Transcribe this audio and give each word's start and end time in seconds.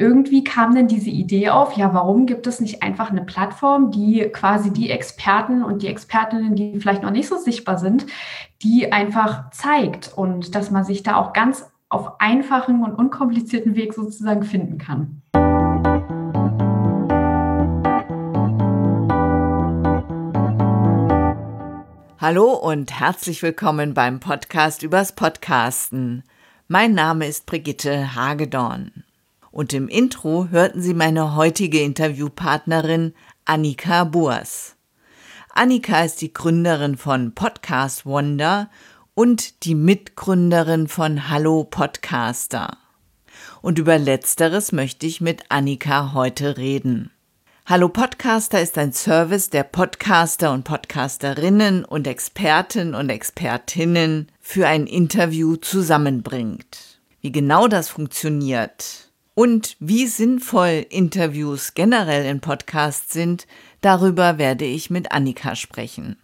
irgendwie 0.00 0.42
kam 0.42 0.74
dann 0.74 0.88
diese 0.88 1.10
Idee 1.10 1.50
auf, 1.50 1.76
ja, 1.76 1.92
warum 1.92 2.24
gibt 2.24 2.46
es 2.46 2.58
nicht 2.58 2.82
einfach 2.82 3.10
eine 3.10 3.22
Plattform, 3.22 3.90
die 3.90 4.30
quasi 4.32 4.72
die 4.72 4.88
Experten 4.88 5.62
und 5.62 5.82
die 5.82 5.88
Expertinnen, 5.88 6.56
die 6.56 6.80
vielleicht 6.80 7.02
noch 7.02 7.10
nicht 7.10 7.28
so 7.28 7.36
sichtbar 7.36 7.76
sind, 7.76 8.06
die 8.62 8.92
einfach 8.92 9.50
zeigt 9.50 10.10
und 10.16 10.54
dass 10.54 10.70
man 10.70 10.84
sich 10.84 11.02
da 11.02 11.16
auch 11.16 11.34
ganz 11.34 11.70
auf 11.90 12.18
einfachen 12.18 12.82
und 12.82 12.94
unkomplizierten 12.94 13.76
Weg 13.76 13.92
sozusagen 13.92 14.42
finden 14.42 14.78
kann. 14.78 15.20
Hallo 22.18 22.52
und 22.52 22.98
herzlich 22.98 23.42
willkommen 23.42 23.92
beim 23.92 24.18
Podcast 24.18 24.82
übers 24.82 25.14
Podcasten. 25.14 26.22
Mein 26.68 26.94
Name 26.94 27.26
ist 27.26 27.44
Brigitte 27.44 28.14
Hagedorn. 28.14 29.04
Und 29.52 29.72
im 29.72 29.88
Intro 29.88 30.48
hörten 30.50 30.80
Sie 30.80 30.94
meine 30.94 31.34
heutige 31.34 31.80
Interviewpartnerin 31.80 33.14
Annika 33.44 34.04
Boas. 34.04 34.76
Annika 35.52 36.04
ist 36.04 36.20
die 36.20 36.32
Gründerin 36.32 36.96
von 36.96 37.34
Podcast 37.34 38.06
Wonder 38.06 38.70
und 39.14 39.64
die 39.64 39.74
Mitgründerin 39.74 40.86
von 40.86 41.28
Hallo 41.28 41.64
Podcaster. 41.64 42.78
Und 43.60 43.80
über 43.80 43.98
letzteres 43.98 44.70
möchte 44.70 45.06
ich 45.06 45.20
mit 45.20 45.42
Annika 45.48 46.12
heute 46.14 46.56
reden. 46.56 47.10
Hallo 47.66 47.88
Podcaster 47.88 48.62
ist 48.62 48.78
ein 48.78 48.92
Service, 48.92 49.50
der 49.50 49.64
Podcaster 49.64 50.52
und 50.52 50.62
Podcasterinnen 50.62 51.84
und 51.84 52.06
Experten 52.06 52.94
und 52.94 53.10
Expertinnen 53.10 54.30
für 54.40 54.68
ein 54.68 54.86
Interview 54.86 55.56
zusammenbringt. 55.56 57.00
Wie 57.20 57.32
genau 57.32 57.68
das 57.68 57.88
funktioniert, 57.88 59.09
und 59.40 59.78
wie 59.80 60.06
sinnvoll 60.06 60.84
Interviews 60.90 61.72
generell 61.72 62.26
in 62.26 62.42
Podcasts 62.42 63.14
sind, 63.14 63.46
darüber 63.80 64.36
werde 64.36 64.66
ich 64.66 64.90
mit 64.90 65.12
Annika 65.12 65.56
sprechen. 65.56 66.18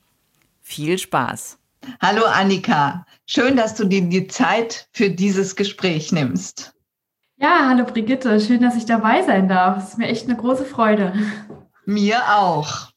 Viel 0.60 0.98
Spaß. 0.98 1.56
Hallo 2.02 2.26
Annika, 2.26 3.06
schön, 3.24 3.56
dass 3.56 3.74
du 3.74 3.86
dir 3.86 4.02
die 4.02 4.26
Zeit 4.26 4.90
für 4.92 5.08
dieses 5.08 5.56
Gespräch 5.56 6.12
nimmst. 6.12 6.74
Ja, 7.38 7.66
hallo 7.70 7.86
Brigitte, 7.86 8.38
schön, 8.38 8.60
dass 8.60 8.76
ich 8.76 8.84
dabei 8.84 9.22
sein 9.22 9.48
darf. 9.48 9.82
Es 9.82 9.88
ist 9.92 9.98
mir 9.98 10.08
echt 10.08 10.28
eine 10.28 10.36
große 10.36 10.66
Freude. 10.66 11.14
Mir 11.86 12.20
auch. 12.28 12.90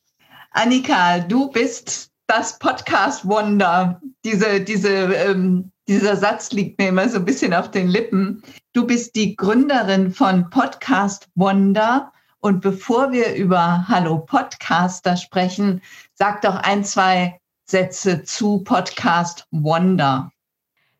Annika, 0.51 1.19
du 1.19 1.49
bist 1.49 2.11
das 2.27 2.59
Podcast 2.59 3.25
Wonder, 3.25 4.01
diese, 4.25 4.59
diese 4.59 4.89
ähm, 4.89 5.71
dieser 5.89 6.15
Satz 6.15 6.51
liegt 6.51 6.77
mir 6.77 6.89
immer 6.89 7.09
so 7.09 7.17
ein 7.17 7.25
bisschen 7.25 7.51
auf 7.51 7.71
den 7.71 7.87
Lippen. 7.87 8.43
Du 8.73 8.85
bist 8.85 9.15
die 9.15 9.35
Gründerin 9.35 10.11
von 10.11 10.47
Podcast 10.51 11.27
Wonder. 11.33 12.13
Und 12.41 12.61
bevor 12.61 13.11
wir 13.11 13.33
über 13.33 13.87
Hallo 13.87 14.19
Podcaster 14.19 15.17
sprechen, 15.17 15.81
sag 16.13 16.43
doch 16.43 16.55
ein, 16.57 16.85
zwei 16.85 17.41
Sätze 17.65 18.23
zu 18.23 18.59
Podcast 18.59 19.47
Wonder. 19.49 20.31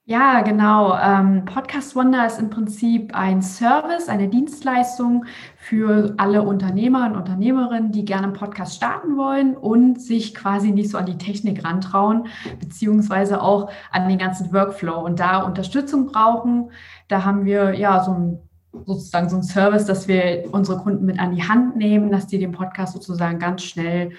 Ja, 0.09 0.41
genau. 0.41 0.97
Ähm, 0.97 1.45
Podcast 1.45 1.95
Wonder 1.95 2.25
ist 2.25 2.39
im 2.39 2.49
Prinzip 2.49 3.15
ein 3.15 3.43
Service, 3.43 4.09
eine 4.09 4.27
Dienstleistung 4.27 5.25
für 5.55 6.15
alle 6.17 6.41
Unternehmer 6.41 7.05
und 7.05 7.15
Unternehmerinnen, 7.15 7.91
die 7.91 8.05
gerne 8.05 8.23
einen 8.23 8.33
Podcast 8.33 8.75
starten 8.75 9.17
wollen 9.17 9.55
und 9.55 10.01
sich 10.01 10.33
quasi 10.33 10.71
nicht 10.71 10.89
so 10.89 10.97
an 10.97 11.05
die 11.05 11.19
Technik 11.19 11.63
rantrauen, 11.63 12.25
beziehungsweise 12.59 13.39
auch 13.39 13.69
an 13.91 14.09
den 14.09 14.17
ganzen 14.17 14.51
Workflow 14.51 14.99
und 14.99 15.19
da 15.19 15.43
Unterstützung 15.43 16.07
brauchen. 16.07 16.71
Da 17.07 17.23
haben 17.23 17.45
wir 17.45 17.75
ja 17.77 18.03
so 18.03 18.11
ein 18.11 18.39
sozusagen 18.87 19.29
so 19.29 19.35
ein 19.35 19.43
Service, 19.43 19.85
dass 19.85 20.07
wir 20.07 20.45
unsere 20.51 20.79
Kunden 20.79 21.05
mit 21.05 21.19
an 21.19 21.35
die 21.35 21.47
Hand 21.47 21.75
nehmen, 21.75 22.09
dass 22.09 22.25
die 22.25 22.39
den 22.39 22.51
Podcast 22.51 22.93
sozusagen 22.93 23.37
ganz 23.37 23.61
schnell, 23.61 24.13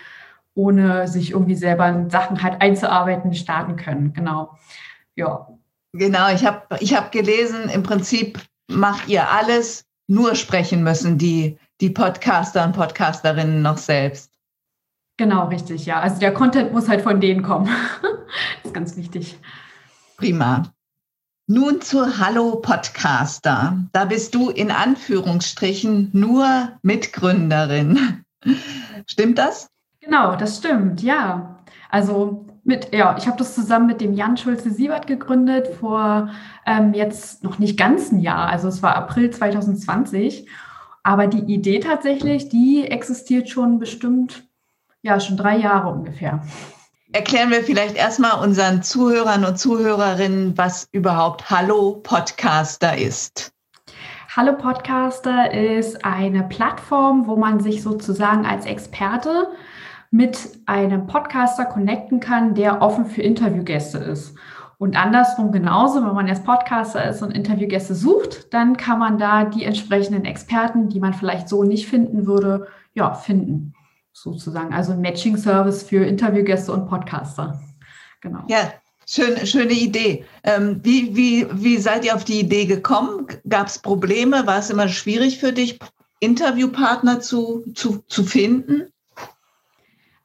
ohne 0.54 1.08
sich 1.08 1.32
irgendwie 1.32 1.56
selber 1.56 1.88
in 1.88 2.10
Sachen 2.10 2.44
halt 2.44 2.62
einzuarbeiten, 2.62 3.34
starten 3.34 3.74
können. 3.74 4.12
Genau. 4.12 4.56
Ja, 5.16 5.48
Genau, 5.92 6.32
ich 6.32 6.44
habe 6.44 6.76
ich 6.80 6.94
hab 6.94 7.12
gelesen, 7.12 7.68
im 7.68 7.82
Prinzip 7.82 8.38
macht 8.68 9.08
ihr 9.08 9.28
alles, 9.30 9.84
nur 10.06 10.34
sprechen 10.34 10.82
müssen 10.82 11.18
die, 11.18 11.58
die 11.80 11.90
Podcaster 11.90 12.64
und 12.64 12.72
Podcasterinnen 12.72 13.62
noch 13.62 13.78
selbst. 13.78 14.30
Genau, 15.16 15.48
richtig, 15.48 15.86
ja. 15.86 16.00
Also 16.00 16.18
der 16.18 16.32
Content 16.32 16.72
muss 16.72 16.88
halt 16.88 17.02
von 17.02 17.20
denen 17.20 17.42
kommen. 17.42 17.68
das 18.02 18.64
ist 18.64 18.74
ganz 18.74 18.96
wichtig. 18.96 19.38
Prima. 20.16 20.72
Nun 21.46 21.80
zu 21.80 22.18
Hallo 22.18 22.56
Podcaster. 22.56 23.76
Da 23.92 24.04
bist 24.04 24.34
du 24.34 24.50
in 24.50 24.70
Anführungsstrichen 24.70 26.10
nur 26.12 26.72
Mitgründerin. 26.82 28.24
Stimmt 29.06 29.38
das? 29.38 29.68
Genau, 30.00 30.36
das 30.36 30.58
stimmt, 30.58 31.02
ja. 31.02 31.58
Also 31.90 32.46
mit, 32.70 32.94
ja, 32.94 33.16
ich 33.18 33.26
habe 33.26 33.36
das 33.36 33.54
zusammen 33.54 33.88
mit 33.88 34.00
dem 34.00 34.14
Jan 34.14 34.36
Schulze-Siebert 34.36 35.08
gegründet 35.08 35.68
vor 35.80 36.30
ähm, 36.64 36.94
jetzt 36.94 37.42
noch 37.42 37.58
nicht 37.58 37.76
ganz 37.76 38.12
ein 38.12 38.20
Jahr. 38.20 38.48
Also 38.48 38.68
es 38.68 38.80
war 38.80 38.94
April 38.94 39.30
2020. 39.30 40.46
Aber 41.02 41.26
die 41.26 41.52
Idee 41.52 41.80
tatsächlich, 41.80 42.48
die 42.48 42.86
existiert 42.86 43.48
schon 43.48 43.78
bestimmt, 43.78 44.44
ja, 45.02 45.18
schon 45.18 45.36
drei 45.36 45.56
Jahre 45.56 45.88
ungefähr. 45.88 46.42
Erklären 47.12 47.50
wir 47.50 47.64
vielleicht 47.64 47.96
erstmal 47.96 48.40
unseren 48.40 48.84
Zuhörern 48.84 49.44
und 49.44 49.58
Zuhörerinnen, 49.58 50.56
was 50.56 50.88
überhaupt 50.92 51.50
Hallo 51.50 52.00
Podcaster 52.04 52.96
ist. 52.96 53.52
Hallo 54.36 54.52
Podcaster 54.56 55.52
ist 55.52 56.04
eine 56.04 56.44
Plattform, 56.44 57.26
wo 57.26 57.34
man 57.34 57.58
sich 57.58 57.82
sozusagen 57.82 58.46
als 58.46 58.64
Experte 58.64 59.48
mit 60.10 60.58
einem 60.66 61.06
Podcaster 61.06 61.64
connecten 61.64 62.20
kann, 62.20 62.54
der 62.54 62.82
offen 62.82 63.06
für 63.06 63.22
Interviewgäste 63.22 63.98
ist. 63.98 64.34
Und 64.80 64.96
andersrum 64.96 65.52
genauso, 65.52 66.02
wenn 66.04 66.14
man 66.14 66.26
jetzt 66.26 66.44
Podcaster 66.44 67.08
ist 67.08 67.22
und 67.22 67.32
Interviewgäste 67.32 67.94
sucht, 67.94 68.52
dann 68.54 68.76
kann 68.76 68.98
man 68.98 69.18
da 69.18 69.44
die 69.44 69.64
entsprechenden 69.64 70.24
Experten, 70.24 70.88
die 70.88 71.00
man 71.00 71.12
vielleicht 71.12 71.48
so 71.48 71.64
nicht 71.64 71.86
finden 71.86 72.26
würde, 72.26 72.66
ja, 72.94 73.14
finden. 73.14 73.74
Sozusagen. 74.12 74.74
Also 74.74 74.92
ein 74.92 75.00
Matching-Service 75.00 75.84
für 75.84 76.04
Interviewgäste 76.04 76.72
und 76.72 76.88
Podcaster. 76.88 77.60
Genau. 78.20 78.40
Ja, 78.48 78.72
schön, 79.06 79.46
schöne 79.46 79.72
Idee. 79.72 80.24
Ähm, 80.44 80.80
wie, 80.82 81.14
wie, 81.14 81.46
wie 81.52 81.76
seid 81.76 82.04
ihr 82.04 82.14
auf 82.14 82.24
die 82.24 82.40
Idee 82.40 82.66
gekommen? 82.66 83.26
Gab 83.48 83.68
es 83.68 83.78
Probleme? 83.78 84.46
War 84.46 84.58
es 84.58 84.70
immer 84.70 84.88
schwierig 84.88 85.38
für 85.38 85.52
dich, 85.52 85.78
Interviewpartner 86.20 87.20
zu, 87.20 87.64
zu, 87.74 88.02
zu 88.08 88.24
finden? 88.24 88.88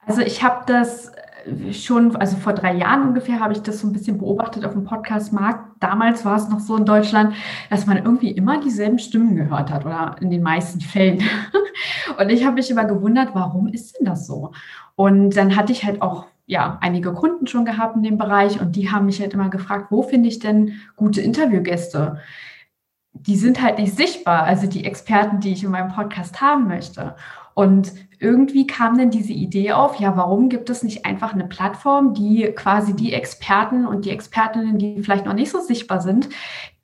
Also 0.06 0.22
ich 0.22 0.44
habe 0.44 0.64
das 0.68 1.12
äh, 1.46 1.74
schon, 1.74 2.16
also 2.16 2.38
vor 2.38 2.54
drei 2.54 2.74
Jahren 2.76 3.08
ungefähr 3.08 3.40
habe 3.40 3.54
ich 3.54 3.62
das 3.62 3.80
so 3.80 3.88
ein 3.88 3.94
bisschen 3.94 4.18
beobachtet 4.18 4.66
auf 4.66 4.74
dem 4.74 4.84
Podcast-Markt. 4.84 5.82
Damals 5.82 6.26
war 6.26 6.38
es 6.38 6.50
noch 6.50 6.60
so 6.60 6.78
in 6.78 6.86
Deutschland, 6.86 7.36
dass 7.70 7.86
man 7.86 7.98
irgendwie 7.98 8.32
immer 8.32 8.60
dieselben 8.60 9.00
Stimmen 9.00 9.36
gehört 9.36 9.72
hat 9.72 9.86
oder 9.86 10.16
in 10.22 10.30
den 10.30 10.42
meisten 10.42 10.82
Fällen. 10.82 11.24
Und 12.20 12.30
ich 12.30 12.46
habe 12.46 12.56
mich 12.56 12.70
immer 12.72 12.86
gewundert, 12.86 13.30
warum 13.34 13.68
ist 13.68 13.98
denn 13.98 14.06
das 14.06 14.28
so? 14.28 14.52
Und 14.96 15.36
dann 15.36 15.56
hatte 15.56 15.72
ich 15.72 15.84
halt 15.84 16.02
auch 16.02 16.28
ja, 16.48 16.78
einige 16.82 17.14
Kunden 17.14 17.48
schon 17.48 17.66
gehabt 17.66 17.96
in 17.96 18.04
dem 18.04 18.18
Bereich 18.18 18.62
und 18.62 18.76
die 18.76 18.92
haben 18.92 19.08
mich 19.08 19.20
halt 19.20 19.34
immer 19.34 19.50
gefragt, 19.50 19.88
wo 19.90 20.04
finde 20.04 20.30
ich 20.30 20.40
denn 20.40 20.80
gute 20.96 21.22
Interviewgäste? 21.22 22.20
Die 23.14 23.36
sind 23.36 23.62
halt 23.62 23.80
nicht 23.80 23.96
sichtbar, 23.96 24.44
also 24.44 24.68
die 24.68 24.86
Experten, 24.86 25.40
die 25.40 25.54
ich 25.54 25.64
in 25.64 25.72
meinem 25.72 25.92
Podcast 25.92 26.42
haben 26.42 26.68
möchte. 26.68 27.16
Und 27.56 27.94
irgendwie 28.20 28.68
kam 28.68 28.98
dann 28.98 29.10
diese 29.12 29.32
Idee 29.32 29.72
auf, 29.72 29.96
ja, 30.00 30.16
warum 30.18 30.50
gibt 30.50 30.70
es 30.70 30.84
nicht 30.84 31.06
einfach 31.06 31.34
eine 31.34 31.48
Plattform, 31.48 32.14
die 32.14 32.52
quasi 32.54 32.94
die 32.94 33.14
Experten 33.14 33.88
und 33.88 34.06
die 34.06 34.12
Expertinnen, 34.12 34.78
die 34.78 35.02
vielleicht 35.02 35.26
noch 35.26 35.34
nicht 35.34 35.52
so 35.52 35.62
sichtbar 35.62 36.02
sind, 36.02 36.30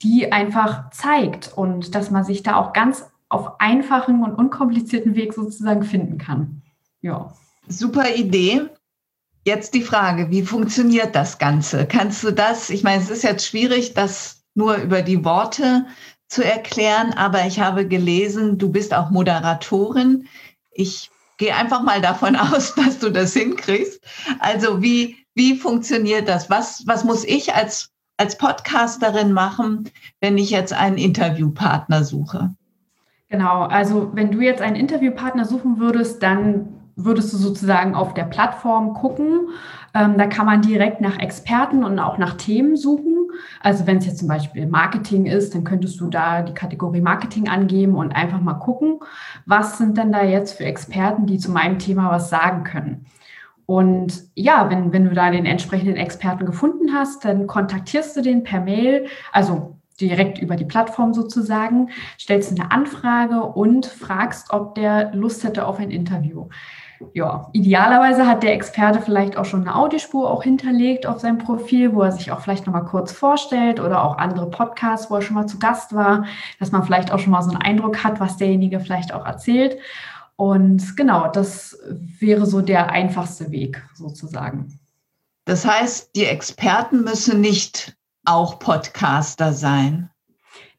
die 0.02 0.32
einfach 0.32 0.90
zeigt 0.90 1.52
und 1.54 1.94
dass 1.94 2.10
man 2.10 2.24
sich 2.24 2.42
da 2.42 2.56
auch 2.56 2.72
ganz 2.72 3.06
auf 3.28 3.60
einfachen 3.60 4.22
und 4.24 4.34
unkomplizierten 4.34 5.14
Weg 5.14 5.34
sozusagen 5.34 5.84
finden 5.84 6.16
kann. 6.16 6.62
Ja. 7.02 7.32
Super 7.68 8.14
Idee. 8.14 8.62
Jetzt 9.44 9.74
die 9.74 9.82
Frage, 9.82 10.30
wie 10.30 10.42
funktioniert 10.42 11.14
das 11.14 11.38
Ganze? 11.38 11.86
Kannst 11.86 12.24
du 12.24 12.30
das, 12.30 12.70
ich 12.70 12.82
meine, 12.82 13.02
es 13.02 13.10
ist 13.10 13.24
jetzt 13.24 13.46
schwierig, 13.46 13.92
das 13.92 14.44
nur 14.54 14.76
über 14.76 15.02
die 15.02 15.24
Worte 15.24 15.86
zu 16.28 16.42
erklären, 16.42 17.12
aber 17.14 17.46
ich 17.46 17.60
habe 17.60 17.86
gelesen, 17.86 18.56
du 18.56 18.70
bist 18.70 18.94
auch 18.94 19.10
Moderatorin. 19.10 20.28
Ich 20.74 21.10
gehe 21.38 21.54
einfach 21.54 21.82
mal 21.82 22.00
davon 22.00 22.36
aus, 22.52 22.74
dass 22.74 22.98
du 22.98 23.10
das 23.10 23.34
hinkriegst. 23.34 24.00
Also 24.38 24.82
wie, 24.82 25.16
wie 25.34 25.56
funktioniert 25.56 26.28
das? 26.28 26.50
Was, 26.50 26.84
was 26.86 27.04
muss 27.04 27.24
ich 27.24 27.54
als, 27.54 27.90
als 28.16 28.38
Podcasterin 28.38 29.32
machen, 29.32 29.90
wenn 30.20 30.38
ich 30.38 30.50
jetzt 30.50 30.72
einen 30.72 30.98
Interviewpartner 30.98 32.04
suche? 32.04 32.54
Genau, 33.28 33.62
also 33.62 34.10
wenn 34.12 34.30
du 34.30 34.40
jetzt 34.40 34.60
einen 34.60 34.76
Interviewpartner 34.76 35.46
suchen 35.46 35.78
würdest, 35.78 36.22
dann 36.22 36.81
würdest 36.96 37.32
du 37.32 37.36
sozusagen 37.36 37.94
auf 37.94 38.14
der 38.14 38.24
Plattform 38.24 38.94
gucken. 38.94 39.48
Ähm, 39.94 40.16
da 40.18 40.26
kann 40.26 40.46
man 40.46 40.62
direkt 40.62 41.00
nach 41.00 41.18
Experten 41.18 41.84
und 41.84 41.98
auch 41.98 42.18
nach 42.18 42.34
Themen 42.34 42.76
suchen. 42.76 43.30
Also 43.60 43.86
wenn 43.86 43.98
es 43.98 44.06
jetzt 44.06 44.18
zum 44.18 44.28
Beispiel 44.28 44.66
Marketing 44.66 45.26
ist, 45.26 45.54
dann 45.54 45.64
könntest 45.64 46.00
du 46.00 46.08
da 46.08 46.42
die 46.42 46.54
Kategorie 46.54 47.00
Marketing 47.00 47.48
angeben 47.48 47.94
und 47.94 48.12
einfach 48.12 48.40
mal 48.40 48.54
gucken, 48.54 49.00
was 49.46 49.78
sind 49.78 49.96
denn 49.96 50.12
da 50.12 50.22
jetzt 50.22 50.58
für 50.58 50.64
Experten, 50.64 51.26
die 51.26 51.38
zu 51.38 51.50
meinem 51.50 51.78
Thema 51.78 52.10
was 52.10 52.30
sagen 52.30 52.64
können. 52.64 53.06
Und 53.66 54.24
ja, 54.34 54.68
wenn, 54.70 54.92
wenn 54.92 55.04
du 55.04 55.14
da 55.14 55.30
den 55.30 55.46
entsprechenden 55.46 55.96
Experten 55.96 56.44
gefunden 56.44 56.92
hast, 56.92 57.24
dann 57.24 57.46
kontaktierst 57.46 58.16
du 58.16 58.20
den 58.20 58.42
per 58.42 58.60
Mail, 58.60 59.06
also 59.32 59.76
direkt 60.00 60.38
über 60.38 60.56
die 60.56 60.64
Plattform 60.64 61.14
sozusagen, 61.14 61.90
stellst 62.18 62.58
eine 62.58 62.70
Anfrage 62.72 63.42
und 63.42 63.86
fragst, 63.86 64.52
ob 64.52 64.74
der 64.74 65.14
Lust 65.14 65.44
hätte 65.44 65.66
auf 65.66 65.78
ein 65.78 65.90
Interview 65.90 66.48
ja, 67.14 67.48
idealerweise 67.52 68.26
hat 68.26 68.42
der 68.42 68.54
Experte 68.54 69.00
vielleicht 69.00 69.36
auch 69.36 69.44
schon 69.44 69.62
eine 69.62 69.74
Audiospur 69.74 70.30
auch 70.30 70.42
hinterlegt 70.42 71.06
auf 71.06 71.20
seinem 71.20 71.38
Profil, 71.38 71.94
wo 71.94 72.02
er 72.02 72.12
sich 72.12 72.32
auch 72.32 72.40
vielleicht 72.40 72.66
nochmal 72.66 72.84
kurz 72.84 73.12
vorstellt 73.12 73.80
oder 73.80 74.02
auch 74.04 74.18
andere 74.18 74.48
Podcasts, 74.50 75.10
wo 75.10 75.16
er 75.16 75.22
schon 75.22 75.34
mal 75.34 75.46
zu 75.46 75.58
Gast 75.58 75.94
war, 75.94 76.24
dass 76.58 76.72
man 76.72 76.84
vielleicht 76.84 77.12
auch 77.12 77.18
schon 77.18 77.32
mal 77.32 77.42
so 77.42 77.50
einen 77.50 77.62
Eindruck 77.62 78.02
hat, 78.04 78.20
was 78.20 78.36
derjenige 78.36 78.80
vielleicht 78.80 79.12
auch 79.12 79.26
erzählt. 79.26 79.78
Und 80.36 80.96
genau, 80.96 81.28
das 81.28 81.78
wäre 81.88 82.46
so 82.46 82.60
der 82.60 82.90
einfachste 82.90 83.50
Weg 83.50 83.82
sozusagen. 83.94 84.80
Das 85.44 85.64
heißt, 85.64 86.14
die 86.16 86.24
Experten 86.24 87.02
müssen 87.02 87.40
nicht 87.40 87.96
auch 88.24 88.58
Podcaster 88.58 89.52
sein. 89.52 90.10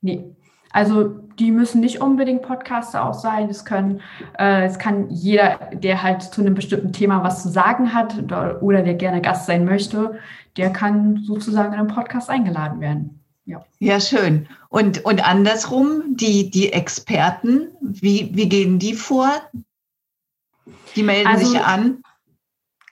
Nee, 0.01 0.35
also 0.73 1.07
die 1.39 1.51
müssen 1.51 1.81
nicht 1.81 2.01
unbedingt 2.01 2.41
Podcaster 2.41 3.05
auch 3.05 3.13
sein. 3.13 3.49
Es 3.49 3.63
können, 3.63 4.01
äh, 4.37 4.65
es 4.65 4.77
kann 4.77 5.09
jeder, 5.09 5.69
der 5.73 6.03
halt 6.03 6.21
zu 6.21 6.41
einem 6.41 6.55
bestimmten 6.55 6.91
Thema 6.91 7.23
was 7.23 7.43
zu 7.43 7.49
sagen 7.49 7.93
hat 7.93 8.15
oder, 8.61 8.81
der 8.81 8.95
gerne 8.95 9.21
Gast 9.21 9.45
sein 9.45 9.65
möchte, 9.65 10.19
der 10.57 10.71
kann 10.71 11.23
sozusagen 11.23 11.73
in 11.73 11.79
einem 11.79 11.87
Podcast 11.87 12.29
eingeladen 12.29 12.81
werden. 12.81 13.19
Ja, 13.45 13.63
ja 13.79 13.99
schön. 13.99 14.47
Und, 14.69 15.05
und 15.05 15.27
andersrum, 15.27 16.15
die, 16.15 16.49
die 16.49 16.73
Experten, 16.73 17.67
wie, 17.81 18.31
wie 18.33 18.49
gehen 18.49 18.79
die 18.79 18.93
vor? 18.93 19.31
Die 20.95 21.03
melden 21.03 21.27
also, 21.27 21.47
sich 21.47 21.61
an. 21.61 22.01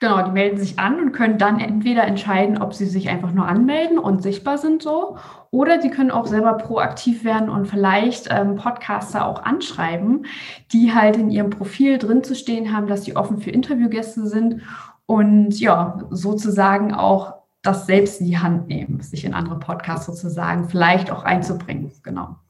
Genau, 0.02 0.20
die 0.20 0.32
melden 0.32 0.58
sich 0.58 0.80
an 0.80 0.98
und 0.98 1.12
können 1.12 1.38
dann 1.38 1.60
entweder 1.60 2.02
entscheiden, 2.02 2.60
ob 2.60 2.74
sie 2.74 2.86
sich 2.86 3.08
einfach 3.08 3.30
nur 3.30 3.46
anmelden 3.46 4.00
und 4.00 4.20
sichtbar 4.20 4.58
sind 4.58 4.82
so, 4.82 5.16
oder 5.52 5.80
sie 5.80 5.90
können 5.90 6.10
auch 6.10 6.26
selber 6.26 6.54
proaktiv 6.54 7.22
werden 7.22 7.48
und 7.48 7.68
vielleicht 7.68 8.26
ähm, 8.28 8.56
Podcaster 8.56 9.24
auch 9.24 9.44
anschreiben, 9.44 10.26
die 10.72 10.92
halt 10.92 11.18
in 11.18 11.30
ihrem 11.30 11.50
Profil 11.50 11.98
drin 11.98 12.24
zu 12.24 12.34
stehen 12.34 12.76
haben, 12.76 12.88
dass 12.88 13.04
sie 13.04 13.14
offen 13.14 13.38
für 13.38 13.50
Interviewgäste 13.50 14.26
sind 14.26 14.62
und 15.06 15.60
ja, 15.60 16.00
sozusagen 16.10 16.92
auch 16.92 17.34
das 17.62 17.86
selbst 17.86 18.20
in 18.20 18.26
die 18.26 18.38
Hand 18.38 18.66
nehmen, 18.66 19.00
sich 19.02 19.24
in 19.24 19.34
andere 19.34 19.60
Podcasts 19.60 20.06
sozusagen 20.06 20.68
vielleicht 20.68 21.12
auch 21.12 21.22
einzubringen. 21.22 21.92
Genau. 22.02 22.41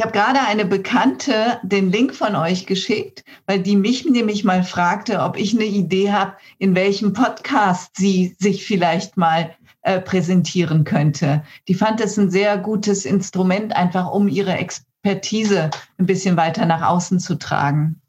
Ich 0.00 0.06
habe 0.06 0.16
gerade 0.16 0.40
eine 0.40 0.64
Bekannte 0.64 1.60
den 1.62 1.92
Link 1.92 2.14
von 2.14 2.34
euch 2.34 2.64
geschickt, 2.64 3.22
weil 3.44 3.60
die 3.60 3.76
mich 3.76 4.06
nämlich 4.06 4.44
mal 4.44 4.64
fragte, 4.64 5.20
ob 5.20 5.36
ich 5.36 5.54
eine 5.54 5.66
Idee 5.66 6.10
habe, 6.10 6.38
in 6.58 6.74
welchem 6.74 7.12
Podcast 7.12 7.98
sie 7.98 8.34
sich 8.38 8.64
vielleicht 8.64 9.18
mal 9.18 9.54
äh, 9.82 10.00
präsentieren 10.00 10.84
könnte. 10.84 11.42
Die 11.68 11.74
fand 11.74 12.00
es 12.00 12.16
ein 12.16 12.30
sehr 12.30 12.56
gutes 12.56 13.04
Instrument, 13.04 13.76
einfach 13.76 14.10
um 14.10 14.26
ihre 14.26 14.54
Expertise 14.54 15.68
ein 15.98 16.06
bisschen 16.06 16.38
weiter 16.38 16.64
nach 16.64 16.80
außen 16.80 17.20
zu 17.20 17.34
tragen. 17.34 18.00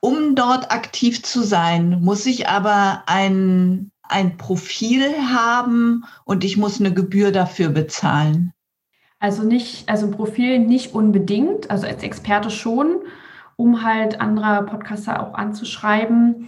Um 0.00 0.34
dort 0.34 0.72
aktiv 0.72 1.22
zu 1.22 1.42
sein, 1.42 2.00
muss 2.00 2.24
ich 2.24 2.48
aber 2.48 3.02
ein, 3.04 3.90
ein 4.04 4.38
Profil 4.38 5.14
haben 5.30 6.06
und 6.24 6.44
ich 6.44 6.56
muss 6.56 6.80
eine 6.80 6.94
Gebühr 6.94 7.30
dafür 7.30 7.68
bezahlen. 7.68 8.54
Also 9.20 9.42
nicht, 9.42 9.88
also 9.88 10.06
ein 10.06 10.12
Profil 10.12 10.58
nicht 10.58 10.94
unbedingt, 10.94 11.70
also 11.70 11.86
als 11.86 12.02
Experte 12.02 12.50
schon, 12.50 13.02
um 13.56 13.84
halt 13.84 14.20
andere 14.20 14.64
Podcaster 14.64 15.22
auch 15.22 15.34
anzuschreiben. 15.34 16.46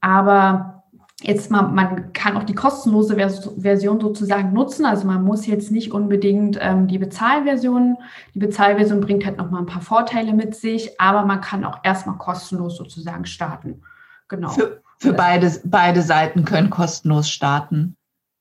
Aber 0.00 0.82
jetzt 1.20 1.50
mal, 1.50 1.62
man 1.62 2.14
kann 2.14 2.38
auch 2.38 2.44
die 2.44 2.54
kostenlose 2.54 3.16
Version 3.58 4.00
sozusagen 4.00 4.54
nutzen. 4.54 4.86
Also 4.86 5.06
man 5.06 5.24
muss 5.24 5.46
jetzt 5.46 5.70
nicht 5.70 5.92
unbedingt 5.92 6.58
ähm, 6.60 6.88
die 6.88 6.98
Bezahlversion. 6.98 7.98
Die 8.34 8.38
Bezahlversion 8.38 9.02
bringt 9.02 9.26
halt 9.26 9.36
nochmal 9.36 9.60
ein 9.60 9.66
paar 9.66 9.82
Vorteile 9.82 10.32
mit 10.32 10.54
sich, 10.54 10.98
aber 10.98 11.26
man 11.26 11.42
kann 11.42 11.64
auch 11.64 11.80
erstmal 11.84 12.16
kostenlos 12.16 12.78
sozusagen 12.78 13.26
starten. 13.26 13.82
Genau. 14.28 14.48
Für, 14.48 14.82
für 14.98 15.12
beide, 15.12 15.52
beide 15.64 16.00
Seiten 16.00 16.46
können 16.46 16.70
kostenlos 16.70 17.28
starten. 17.28 17.94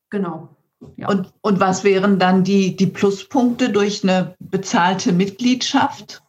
Genau. 0.10 0.55
Ja. 0.98 1.10
Und, 1.10 1.34
und 1.42 1.60
was 1.60 1.84
wären 1.84 2.20
dann 2.20 2.44
die, 2.44 2.76
die 2.76 2.88
Pluspunkte 2.88 3.70
durch 3.70 4.04
eine 4.04 4.36
bezahlte 4.40 5.12
Mitgliedschaft? 5.14 6.22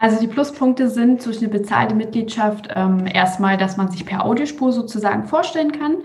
Also 0.00 0.18
die 0.18 0.28
Pluspunkte 0.28 0.88
sind 0.88 1.26
durch 1.26 1.38
eine 1.38 1.48
bezahlte 1.48 1.94
Mitgliedschaft 1.94 2.68
ähm, 2.74 3.06
erstmal, 3.06 3.58
dass 3.58 3.76
man 3.76 3.90
sich 3.90 4.06
per 4.06 4.24
Audiospur 4.24 4.72
sozusagen 4.72 5.24
vorstellen 5.24 5.72
kann. 5.72 5.98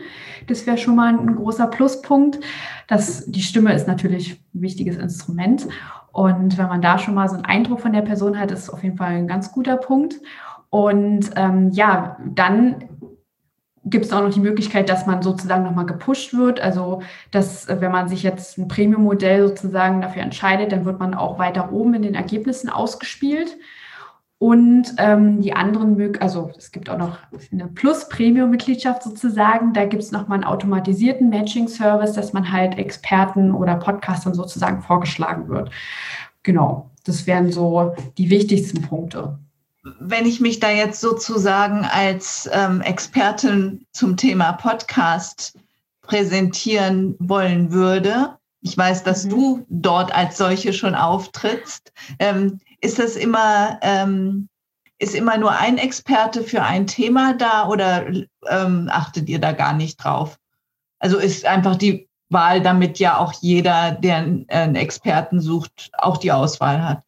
Das 0.47 0.67
wäre 0.67 0.77
schon 0.77 0.97
mal 0.97 1.17
ein 1.17 1.35
großer 1.37 1.67
Pluspunkt. 1.67 2.41
Das, 2.89 3.25
die 3.25 3.41
Stimme 3.41 3.73
ist 3.73 3.87
natürlich 3.87 4.41
ein 4.53 4.61
wichtiges 4.61 4.97
Instrument. 4.97 5.67
Und 6.11 6.57
wenn 6.57 6.67
man 6.67 6.81
da 6.81 6.99
schon 6.99 7.13
mal 7.13 7.29
so 7.29 7.35
einen 7.35 7.45
Eindruck 7.45 7.79
von 7.79 7.93
der 7.93 8.01
Person 8.01 8.37
hat, 8.37 8.51
ist 8.51 8.63
es 8.63 8.69
auf 8.69 8.83
jeden 8.83 8.97
Fall 8.97 9.13
ein 9.13 9.27
ganz 9.27 9.53
guter 9.53 9.77
Punkt. 9.77 10.15
Und 10.69 11.31
ähm, 11.37 11.71
ja, 11.71 12.17
dann 12.25 12.83
gibt 13.85 14.05
es 14.05 14.11
auch 14.11 14.21
noch 14.21 14.33
die 14.33 14.39
Möglichkeit, 14.39 14.89
dass 14.89 15.05
man 15.05 15.21
sozusagen 15.21 15.63
nochmal 15.63 15.85
gepusht 15.85 16.33
wird. 16.33 16.59
Also, 16.59 17.01
dass 17.31 17.69
äh, 17.69 17.79
wenn 17.79 17.91
man 17.91 18.07
sich 18.07 18.23
jetzt 18.23 18.57
ein 18.57 18.67
Premium-Modell 18.67 19.47
sozusagen 19.47 20.01
dafür 20.01 20.23
entscheidet, 20.23 20.71
dann 20.71 20.85
wird 20.85 20.99
man 20.99 21.13
auch 21.13 21.37
weiter 21.37 21.71
oben 21.71 21.93
in 21.93 22.01
den 22.01 22.15
Ergebnissen 22.15 22.69
ausgespielt. 22.69 23.55
Und 24.37 24.95
ähm, 24.97 25.41
die 25.41 25.53
anderen, 25.53 26.19
also 26.19 26.51
es 26.57 26.71
gibt 26.71 26.89
auch 26.89 26.97
noch 26.97 27.19
eine 27.51 27.67
Plus-Premium-Mitgliedschaft 27.67 29.03
sozusagen. 29.03 29.73
Da 29.73 29.85
gibt 29.85 30.03
es 30.03 30.11
nochmal 30.11 30.39
einen 30.39 30.47
automatisierten 30.47 31.29
Matching-Service, 31.29 32.13
dass 32.13 32.33
man 32.33 32.51
halt 32.51 32.77
Experten 32.77 33.53
oder 33.53 33.75
Podcastern 33.75 34.33
sozusagen 34.33 34.81
vorgeschlagen 34.81 35.47
wird. 35.47 35.69
Genau, 36.43 36.89
das 37.05 37.27
wären 37.27 37.51
so 37.51 37.95
die 38.17 38.29
wichtigsten 38.29 38.81
Punkte 38.81 39.39
wenn 39.99 40.25
ich 40.25 40.39
mich 40.39 40.59
da 40.59 40.71
jetzt 40.71 40.99
sozusagen 40.99 41.85
als 41.85 42.49
ähm, 42.51 42.81
Expertin 42.81 43.85
zum 43.91 44.17
Thema 44.17 44.53
Podcast 44.53 45.57
präsentieren 46.01 47.15
wollen 47.19 47.71
würde, 47.71 48.37
ich 48.61 48.75
weiß, 48.75 49.03
dass 49.03 49.25
mhm. 49.25 49.29
du 49.29 49.65
dort 49.69 50.13
als 50.13 50.37
solche 50.37 50.73
schon 50.73 50.95
auftrittst, 50.95 51.93
ähm, 52.17 52.59
ist 52.81 52.97
das 52.97 53.15
immer, 53.15 53.77
ähm, 53.83 54.49
ist 54.97 55.13
immer 55.13 55.37
nur 55.37 55.51
ein 55.51 55.77
Experte 55.77 56.43
für 56.43 56.63
ein 56.63 56.87
Thema 56.87 57.35
da 57.35 57.67
oder 57.67 58.07
ähm, 58.47 58.89
achtet 58.91 59.29
ihr 59.29 59.39
da 59.39 59.51
gar 59.51 59.73
nicht 59.73 59.97
drauf? 59.97 60.39
Also 60.99 61.17
ist 61.17 61.45
einfach 61.45 61.75
die 61.75 62.09
Wahl, 62.29 62.61
damit 62.61 62.97
ja 62.97 63.19
auch 63.19 63.33
jeder, 63.33 63.91
der 63.91 64.17
einen 64.17 64.75
Experten 64.75 65.39
sucht, 65.39 65.91
auch 65.97 66.17
die 66.17 66.31
Auswahl 66.31 66.83
hat. 66.83 67.04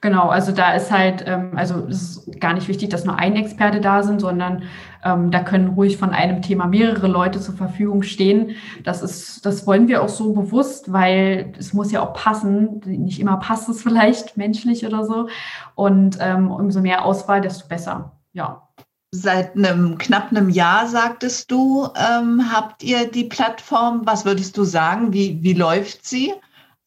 Genau, 0.00 0.28
also 0.28 0.52
da 0.52 0.74
ist 0.74 0.90
halt, 0.90 1.24
ähm, 1.26 1.52
also 1.54 1.86
es 1.88 2.16
ist 2.16 2.40
gar 2.40 2.54
nicht 2.54 2.68
wichtig, 2.68 2.90
dass 2.90 3.04
nur 3.04 3.18
ein 3.18 3.36
Experte 3.36 3.80
da 3.80 4.02
sind, 4.02 4.20
sondern 4.20 4.64
ähm, 5.04 5.30
da 5.30 5.40
können 5.40 5.68
ruhig 5.68 5.96
von 5.96 6.10
einem 6.10 6.42
Thema 6.42 6.66
mehrere 6.66 7.06
Leute 7.06 7.40
zur 7.40 7.54
Verfügung 7.54 8.02
stehen. 8.02 8.56
Das 8.84 9.02
ist, 9.02 9.46
das 9.46 9.66
wollen 9.66 9.88
wir 9.88 10.02
auch 10.02 10.08
so 10.08 10.32
bewusst, 10.32 10.92
weil 10.92 11.52
es 11.58 11.72
muss 11.72 11.92
ja 11.92 12.02
auch 12.02 12.14
passen. 12.14 12.80
Nicht 12.84 13.20
immer 13.20 13.36
passt 13.36 13.68
es 13.68 13.82
vielleicht 13.84 14.36
menschlich 14.36 14.84
oder 14.84 15.04
so. 15.04 15.28
Und 15.74 16.18
ähm, 16.20 16.50
umso 16.50 16.80
mehr 16.80 17.04
Auswahl, 17.04 17.40
desto 17.40 17.68
besser. 17.68 18.12
Ja. 18.32 18.68
Seit 19.14 19.56
einem 19.56 19.98
knapp 19.98 20.30
einem 20.30 20.48
Jahr, 20.48 20.86
sagtest 20.86 21.50
du, 21.50 21.86
ähm, 21.96 22.50
habt 22.50 22.82
ihr 22.82 23.10
die 23.10 23.24
Plattform. 23.24 24.02
Was 24.04 24.24
würdest 24.24 24.56
du 24.56 24.64
sagen? 24.64 25.12
Wie, 25.12 25.42
wie 25.42 25.52
läuft 25.52 26.06
sie? 26.06 26.32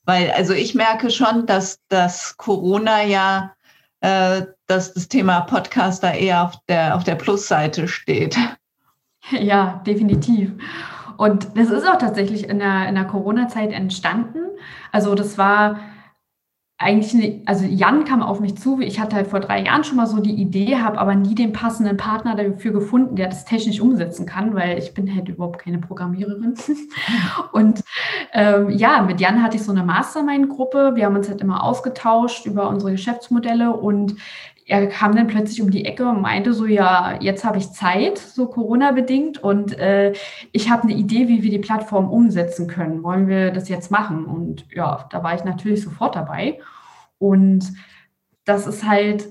Weil, 0.05 0.31
also 0.31 0.53
ich 0.53 0.75
merke 0.75 1.09
schon, 1.09 1.45
dass 1.45 1.79
das 1.89 2.38
Corona 2.38 3.03
ja, 3.03 3.53
äh, 4.01 4.43
dass 4.67 4.93
das 4.93 5.07
Thema 5.07 5.41
Podcaster 5.41 6.13
eher 6.13 6.43
auf 6.43 6.53
der, 6.69 6.95
auf 6.95 7.03
der 7.03 7.15
Plusseite 7.15 7.88
steht. 7.88 8.38
Ja, 9.31 9.81
definitiv. 9.88 10.51
Und 11.17 11.57
das 11.57 11.71
ist 11.71 11.88
auch 11.88 11.97
tatsächlich 11.97 12.47
in 12.47 12.59
der, 12.59 12.88
in 12.88 12.93
der 12.93 13.05
Corona-Zeit 13.05 13.71
entstanden. 13.71 14.38
Also 14.91 15.15
das 15.15 15.39
war 15.39 15.79
eigentlich, 16.77 17.13
eine, 17.13 17.41
also 17.46 17.65
Jan 17.65 18.03
kam 18.03 18.22
auf 18.22 18.41
mich 18.41 18.58
zu, 18.58 18.82
ich 18.82 19.00
hatte 19.00 19.15
halt 19.15 19.27
vor 19.27 19.39
drei 19.39 19.63
Jahren 19.63 19.86
schon 19.86 19.96
mal 19.96 20.08
so 20.08 20.20
die 20.20 20.34
Idee, 20.34 20.75
habe 20.75 20.98
aber 20.98 21.15
nie 21.15 21.34
den 21.34 21.53
passenden 21.53 21.96
Partner 21.96 22.36
dafür 22.36 22.74
gefunden, 22.74 23.15
der 23.15 23.27
das 23.27 23.46
technisch 23.46 23.79
umsetzen 23.79 24.25
kann, 24.25 24.53
weil 24.55 24.77
ich 24.77 24.94
bin 24.94 25.13
halt 25.15 25.29
überhaupt 25.29 25.60
keine 25.60 25.79
Programmiererin. 25.79 26.55
Und 27.53 27.82
ähm, 28.34 28.70
ja, 28.72 29.01
mit 29.03 29.22
Jan 29.22 29.41
hatte 29.41 29.55
ich 29.55 29.63
so 29.63 29.72
eine 29.72 29.84
Mastermind-Gruppe, 29.84 30.91
wir 30.96 31.05
haben 31.05 31.15
uns 31.15 31.29
halt 31.29 31.39
immer 31.39 31.63
ausgetauscht 31.63 32.46
über 32.46 32.67
unsere 32.67 32.91
Geschäftsmodelle 32.91 33.72
und 33.72 34.15
er 34.67 34.88
kam 34.88 35.15
dann 35.15 35.27
plötzlich 35.27 35.62
um 35.62 35.69
die 35.69 35.86
Ecke 35.86 36.07
und 36.07 36.22
meinte 36.22 36.53
so, 36.53 36.65
ja, 36.65 37.17
jetzt 37.22 37.45
habe 37.45 37.60
ich 37.60 37.72
Zeit, 37.72 38.17
so 38.17 38.48
Corona-bedingt, 38.48 39.43
und 39.43 39.77
äh, 39.77 40.13
ich 40.51 40.72
habe 40.72 40.84
eine 40.84 40.93
Idee, 40.93 41.27
wie 41.27 41.43
wir 41.43 41.51
die 41.51 41.60
Plattform 41.60 42.10
umsetzen 42.10 42.67
können. 42.67 43.03
Wollen 43.03 43.27
wir 43.27 43.51
das 43.51 43.69
jetzt 43.69 43.91
machen? 43.91 44.25
Und 44.25 44.65
ja, 44.72 45.07
da 45.12 45.24
war 45.24 45.36
ich 45.36 45.43
natürlich 45.43 45.84
sofort 45.84 46.15
dabei. 46.15 46.60
Und 47.19 47.74
das 48.43 48.65
ist 48.65 48.88
halt 48.88 49.27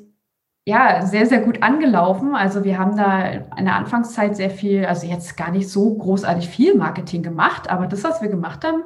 ja, 0.67 1.05
sehr, 1.05 1.27
sehr 1.27 1.41
gut 1.41 1.63
angelaufen. 1.63 2.35
Also 2.35 2.65
wir 2.65 2.79
haben 2.79 2.97
da 2.97 3.27
in 3.27 3.67
der 3.67 3.75
Anfangszeit 3.75 4.37
sehr 4.37 4.51
viel, 4.51 4.87
also 4.87 5.07
jetzt 5.07 5.37
gar 5.37 5.51
nicht 5.51 5.69
so 5.69 5.95
großartig 5.95 6.49
viel 6.49 6.75
Marketing 6.75 7.23
gemacht, 7.23 7.69
aber 7.69 7.87
das, 7.87 8.03
was 8.03 8.23
wir 8.23 8.31
gemacht 8.31 8.65
haben, 8.65 8.85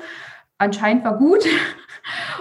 anscheinend 0.58 1.04
war 1.04 1.18
gut. 1.18 1.44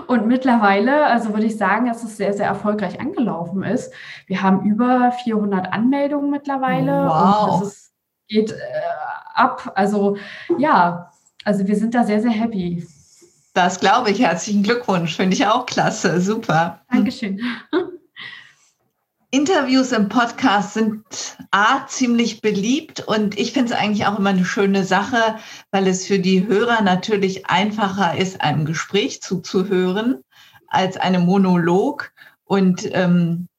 Und 0.08 0.28
mittlerweile, 0.28 1.06
also 1.06 1.34
würde 1.34 1.46
ich 1.46 1.58
sagen, 1.58 1.88
dass 1.88 2.04
es 2.04 2.18
sehr, 2.18 2.34
sehr 2.34 2.48
erfolgreich 2.48 3.00
angelaufen 3.00 3.64
ist. 3.64 3.94
Wir 4.26 4.42
haben 4.42 4.64
über 4.64 5.12
400 5.24 5.74
Anmeldungen 5.74 6.30
mittlerweile. 6.30 7.08
Wow. 7.08 7.54
Und 7.54 7.62
das 7.64 7.92
geht 8.28 8.52
äh, 8.52 8.56
ab. 9.34 9.72
Also 9.76 10.18
ja, 10.58 11.12
also 11.44 11.68
wir 11.68 11.76
sind 11.76 11.96
da 11.96 12.04
sehr, 12.04 12.22
sehr 12.22 12.32
happy. 12.32 12.86
Das 13.54 13.80
glaube 13.80 14.12
ich. 14.12 14.20
Herzlichen 14.20 14.64
Glückwunsch. 14.64 15.16
Finde 15.16 15.36
ich 15.36 15.48
auch 15.48 15.66
klasse. 15.66 16.22
Super. 16.22 16.82
Dankeschön. 16.92 17.42
Interviews 19.30 19.92
im 19.92 20.08
Podcast 20.08 20.76
sind 20.76 21.04
A, 21.52 21.86
ziemlich 21.88 22.40
beliebt 22.40 23.02
und 23.02 23.38
ich 23.38 23.52
finde 23.52 23.74
es 23.74 23.78
eigentlich 23.80 24.06
auch 24.06 24.18
immer 24.18 24.30
eine 24.30 24.46
schöne 24.46 24.86
Sache, 24.86 25.36
weil 25.70 25.86
es 25.88 26.08
für 26.08 26.20
die 26.20 26.48
Hörer 26.48 26.82
natürlich 26.82 27.46
einfacher 27.48 28.18
ist, 28.18 28.40
einem 28.40 28.64
Gespräch 28.64 29.22
zuzuhören 29.22 30.24
als 30.70 30.96
einem 30.96 31.26
Monolog. 31.26 32.14
Und 32.46 32.90
ähm, 32.94 33.50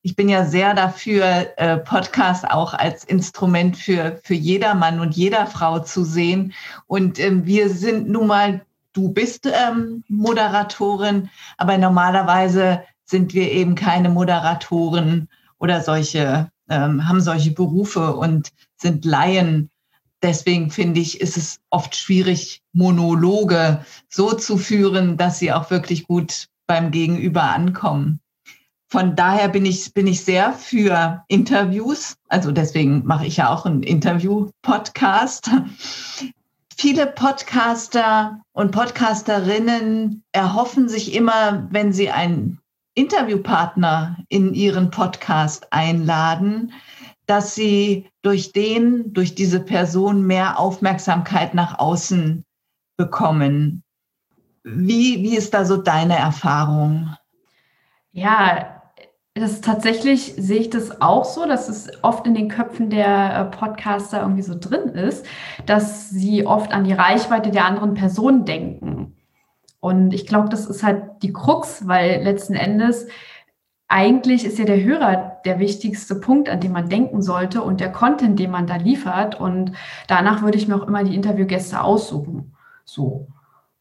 ich 0.00 0.16
bin 0.16 0.30
ja 0.30 0.46
sehr 0.46 0.72
dafür, 0.72 1.48
äh, 1.58 1.76
Podcast 1.76 2.50
auch 2.50 2.72
als 2.72 3.04
Instrument 3.04 3.76
für, 3.76 4.18
für 4.24 4.34
jedermann 4.34 4.98
und 4.98 5.14
jeder 5.14 5.46
Frau 5.46 5.80
zu 5.80 6.04
sehen. 6.04 6.54
Und 6.86 7.18
ähm, 7.18 7.44
wir 7.44 7.68
sind 7.68 8.08
nun 8.08 8.28
mal, 8.28 8.64
du 8.94 9.10
bist 9.10 9.44
ähm, 9.44 10.04
Moderatorin, 10.08 11.28
aber 11.58 11.76
normalerweise 11.76 12.82
sind 13.08 13.32
wir 13.34 13.50
eben 13.50 13.74
keine 13.74 14.10
Moderatoren 14.10 15.28
oder 15.58 15.80
solche, 15.80 16.50
ähm, 16.68 17.08
haben 17.08 17.20
solche 17.20 17.52
Berufe 17.52 18.14
und 18.14 18.50
sind 18.76 19.04
Laien. 19.04 19.70
Deswegen 20.22 20.70
finde 20.70 21.00
ich, 21.00 21.20
ist 21.20 21.36
es 21.36 21.60
oft 21.70 21.96
schwierig, 21.96 22.60
Monologe 22.72 23.84
so 24.08 24.32
zu 24.32 24.58
führen, 24.58 25.16
dass 25.16 25.38
sie 25.38 25.52
auch 25.52 25.70
wirklich 25.70 26.06
gut 26.06 26.48
beim 26.66 26.90
Gegenüber 26.90 27.44
ankommen. 27.44 28.20
Von 28.90 29.16
daher 29.16 29.48
bin 29.48 29.64
ich, 29.64 29.92
bin 29.94 30.06
ich 30.06 30.24
sehr 30.24 30.52
für 30.52 31.24
Interviews. 31.28 32.16
Also 32.28 32.52
deswegen 32.52 33.04
mache 33.04 33.26
ich 33.26 33.38
ja 33.38 33.50
auch 33.50 33.64
einen 33.64 33.82
Interview-Podcast. 33.82 35.50
Viele 36.76 37.06
Podcaster 37.06 38.40
und 38.52 38.70
Podcasterinnen 38.70 40.24
erhoffen 40.32 40.88
sich 40.88 41.14
immer, 41.14 41.68
wenn 41.70 41.92
sie 41.92 42.10
ein 42.10 42.58
Interviewpartner 42.98 44.16
in 44.28 44.54
ihren 44.54 44.90
Podcast 44.90 45.72
einladen, 45.72 46.72
dass 47.26 47.54
sie 47.54 48.10
durch 48.22 48.52
den, 48.52 49.12
durch 49.12 49.34
diese 49.34 49.60
Person 49.60 50.26
mehr 50.26 50.58
Aufmerksamkeit 50.58 51.54
nach 51.54 51.78
außen 51.78 52.44
bekommen. 52.96 53.84
Wie, 54.64 55.22
wie 55.22 55.36
ist 55.36 55.54
da 55.54 55.64
so 55.64 55.76
deine 55.76 56.16
Erfahrung? 56.16 57.14
Ja, 58.10 58.82
das 59.34 59.60
tatsächlich 59.60 60.34
sehe 60.36 60.58
ich 60.58 60.70
das 60.70 61.00
auch 61.00 61.24
so, 61.24 61.46
dass 61.46 61.68
es 61.68 62.02
oft 62.02 62.26
in 62.26 62.34
den 62.34 62.48
Köpfen 62.48 62.90
der 62.90 63.36
äh, 63.36 63.44
Podcaster 63.56 64.22
irgendwie 64.22 64.42
so 64.42 64.58
drin 64.58 64.88
ist, 64.88 65.24
dass 65.66 66.10
sie 66.10 66.44
oft 66.44 66.72
an 66.72 66.82
die 66.82 66.92
Reichweite 66.92 67.52
der 67.52 67.64
anderen 67.64 67.94
Person 67.94 68.44
denken. 68.44 69.17
Und 69.80 70.12
ich 70.12 70.26
glaube, 70.26 70.48
das 70.48 70.66
ist 70.66 70.82
halt 70.82 71.22
die 71.22 71.32
Krux, 71.32 71.86
weil 71.86 72.22
letzten 72.22 72.54
Endes 72.54 73.06
eigentlich 73.88 74.44
ist 74.44 74.58
ja 74.58 74.66
der 74.66 74.82
Hörer 74.82 75.40
der 75.46 75.58
wichtigste 75.58 76.14
Punkt, 76.14 76.50
an 76.50 76.60
dem 76.60 76.72
man 76.72 76.90
denken 76.90 77.22
sollte 77.22 77.62
und 77.62 77.80
der 77.80 77.90
Content, 77.90 78.38
den 78.38 78.50
man 78.50 78.66
da 78.66 78.76
liefert. 78.76 79.40
Und 79.40 79.72
danach 80.06 80.42
würde 80.42 80.58
ich 80.58 80.68
mir 80.68 80.76
auch 80.76 80.86
immer 80.86 81.04
die 81.04 81.14
Interviewgäste 81.14 81.82
aussuchen. 81.82 82.54
So. 82.84 83.28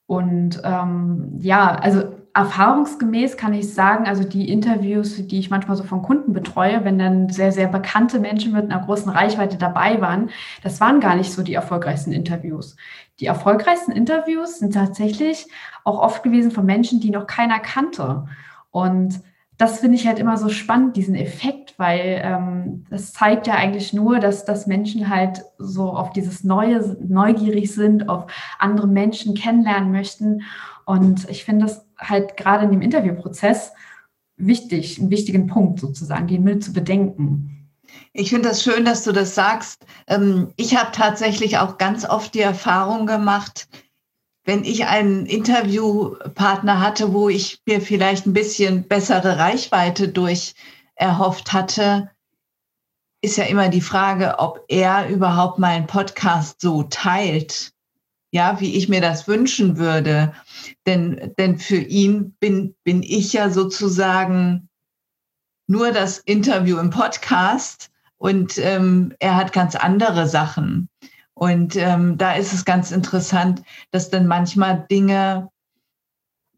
Und 0.05 0.61
ähm, 0.63 1.37
ja, 1.41 1.75
also 1.75 2.03
erfahrungsgemäß 2.37 3.35
kann 3.35 3.53
ich 3.53 3.73
sagen, 3.73 4.05
also 4.05 4.23
die 4.23 4.47
Interviews, 4.47 5.15
die 5.25 5.39
ich 5.39 5.49
manchmal 5.49 5.75
so 5.75 5.83
von 5.83 6.03
Kunden 6.03 6.33
betreue, 6.33 6.85
wenn 6.85 6.99
dann 6.99 7.29
sehr, 7.29 7.51
sehr 7.51 7.67
bekannte 7.67 8.19
Menschen 8.19 8.53
mit 8.53 8.69
einer 8.69 8.85
großen 8.85 9.11
Reichweite 9.11 9.57
dabei 9.57 10.01
waren, 10.01 10.29
das 10.61 10.79
waren 10.79 10.99
gar 10.99 11.15
nicht 11.15 11.33
so 11.33 11.41
die 11.41 11.55
erfolgreichsten 11.55 12.11
Interviews. 12.11 12.75
Die 13.19 13.25
erfolgreichsten 13.25 13.91
Interviews 13.91 14.59
sind 14.59 14.75
tatsächlich 14.75 15.47
auch 15.83 15.99
oft 15.99 16.21
gewesen 16.21 16.51
von 16.51 16.63
Menschen, 16.63 16.99
die 16.99 17.09
noch 17.09 17.25
keiner 17.25 17.57
kannte. 17.57 18.27
Und 18.69 19.19
das 19.57 19.79
finde 19.79 19.95
ich 19.95 20.05
halt 20.05 20.19
immer 20.19 20.37
so 20.37 20.49
spannend, 20.49 20.95
diesen 20.95 21.15
Effekt, 21.15 21.73
weil 21.79 22.21
ähm, 22.23 22.85
das 22.91 23.13
zeigt 23.13 23.47
ja 23.47 23.55
eigentlich 23.55 23.93
nur, 23.93 24.19
dass, 24.19 24.45
dass 24.45 24.67
Menschen 24.67 25.09
halt 25.09 25.41
so 25.57 25.91
auf 25.91 26.11
dieses 26.11 26.43
Neue 26.43 26.97
neugierig 27.01 27.73
sind, 27.73 28.09
auf 28.09 28.31
andere 28.59 28.85
Menschen 28.85 29.33
kennenlernen 29.33 29.91
möchten. 29.91 30.43
Und 30.85 31.27
ich 31.31 31.43
finde 31.43 31.65
das 31.65 31.86
halt 31.97 32.37
gerade 32.37 32.65
in 32.65 32.71
dem 32.71 32.81
Interviewprozess 32.81 33.71
wichtig, 34.37 34.99
einen 34.99 35.09
wichtigen 35.09 35.47
Punkt 35.47 35.79
sozusagen, 35.79 36.27
den 36.27 36.43
mit 36.43 36.63
zu 36.63 36.73
bedenken. 36.73 37.69
Ich 38.13 38.29
finde 38.29 38.49
das 38.49 38.63
schön, 38.63 38.85
dass 38.85 39.03
du 39.03 39.11
das 39.11 39.35
sagst. 39.35 39.85
Ähm, 40.07 40.53
ich 40.55 40.75
habe 40.77 40.91
tatsächlich 40.91 41.57
auch 41.57 41.77
ganz 41.77 42.05
oft 42.05 42.33
die 42.33 42.41
Erfahrung 42.41 43.07
gemacht, 43.07 43.67
wenn 44.47 44.63
ich 44.63 44.85
einen 44.85 45.25
Interviewpartner 45.25 46.79
hatte, 46.79 47.11
wo 47.13 47.27
ich 47.27 47.61
mir 47.65 47.81
vielleicht 47.81 48.25
ein 48.25 48.33
bisschen 48.33 48.87
bessere 48.87 49.37
Reichweite 49.37 50.07
durch 50.07 50.55
erhofft 50.95 51.51
hatte, 51.51 52.09
ist 53.21 53.37
ja 53.37 53.43
immer 53.43 53.67
die 53.67 53.81
Frage, 53.81 54.35
ob 54.39 54.63
er 54.69 55.09
überhaupt 55.09 55.59
meinen 55.59 55.85
Podcast 55.85 56.61
so 56.61 56.83
teilt, 56.83 57.73
ja, 58.31 58.59
wie 58.59 58.75
ich 58.75 58.89
mir 58.89 59.01
das 59.01 59.27
wünschen 59.27 59.77
würde. 59.77 60.33
Denn, 60.85 61.33
denn 61.37 61.57
für 61.57 61.77
ihn 61.77 62.35
bin, 62.39 62.75
bin 62.83 63.03
ich 63.03 63.33
ja 63.33 63.49
sozusagen 63.49 64.69
nur 65.67 65.91
das 65.91 66.19
Interview 66.19 66.77
im 66.77 66.89
Podcast 66.89 67.91
und 68.17 68.57
ähm, 68.57 69.13
er 69.19 69.35
hat 69.35 69.53
ganz 69.53 69.75
andere 69.75 70.27
Sachen. 70.27 70.89
Und 71.33 71.75
ähm, 71.75 72.17
da 72.17 72.33
ist 72.33 72.53
es 72.53 72.65
ganz 72.65 72.91
interessant, 72.91 73.61
dass 73.91 74.09
dann 74.09 74.25
manchmal 74.25 74.87
Dinge 74.89 75.49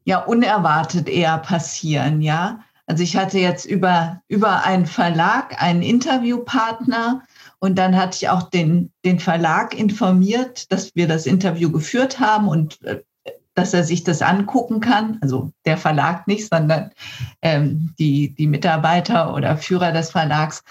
ja 0.06 0.20
unerwartet 0.20 1.10
eher 1.10 1.38
passieren, 1.40 2.22
ja. 2.22 2.62
Also 2.86 3.04
ich 3.04 3.16
hatte 3.16 3.38
jetzt 3.38 3.66
über, 3.66 4.22
über 4.28 4.64
einen 4.64 4.88
Verlag 4.88 5.62
einen 5.62 5.84
Interviewpartner 5.84 7.22
und 7.60 7.78
dann 7.78 7.96
hatte 7.98 8.18
ich 8.22 8.30
auch 8.30 8.44
den, 8.44 8.92
den 9.04 9.20
Verlag 9.20 9.78
informiert, 9.78 10.72
dass 10.72 10.96
wir 10.96 11.08
das 11.08 11.25
Interview 11.25 11.72
geführt 11.72 12.20
haben 12.20 12.48
und 12.48 12.82
äh, 12.84 13.01
dass 13.54 13.74
er 13.74 13.84
sich 13.84 14.04
das 14.04 14.22
angucken 14.22 14.80
kann. 14.80 15.18
Also 15.22 15.51
der 15.66 15.78
Verlag 15.78 16.28
nicht, 16.28 16.48
sondern 16.48 16.92
ähm, 17.42 17.94
die, 18.00 18.34
die 18.34 18.48
Mitarbeiter 18.48 19.34
oder 19.34 19.58
Führer 19.58 19.92
des 19.92 20.12
Verlags. 20.12 20.63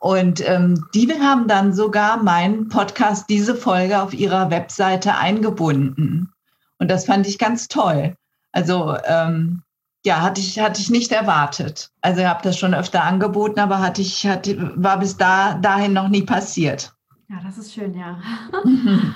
Und 0.00 0.46
ähm, 0.48 0.84
die 0.94 1.08
haben 1.20 1.46
dann 1.46 1.72
sogar 1.72 2.20
meinen 2.20 2.68
Podcast, 2.68 3.30
diese 3.30 3.54
Folge 3.54 4.02
auf 4.02 4.12
ihrer 4.12 4.50
Webseite 4.50 5.14
eingebunden. 5.14 6.32
Und 6.78 6.90
das 6.90 7.06
fand 7.06 7.28
ich 7.28 7.38
ganz 7.38 7.68
toll. 7.68 8.16
Also 8.50 8.96
ähm, 9.06 9.62
ja, 10.04 10.20
hatte 10.20 10.40
ich, 10.40 10.58
hatte 10.58 10.80
ich 10.80 10.90
nicht 10.90 11.12
erwartet. 11.12 11.90
Also 12.00 12.20
ich 12.20 12.26
habe 12.26 12.42
das 12.42 12.58
schon 12.58 12.74
öfter 12.74 13.04
angeboten, 13.04 13.60
aber 13.60 13.78
hatte 13.78 14.02
ich, 14.02 14.26
hatte, 14.26 14.72
war 14.74 14.98
bis 14.98 15.16
da, 15.16 15.54
dahin 15.54 15.92
noch 15.92 16.08
nie 16.08 16.22
passiert. 16.22 16.92
Ja, 17.28 17.36
das 17.44 17.58
ist 17.58 17.72
schön, 17.72 17.94
ja. 17.94 18.20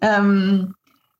ähm, 0.00 0.74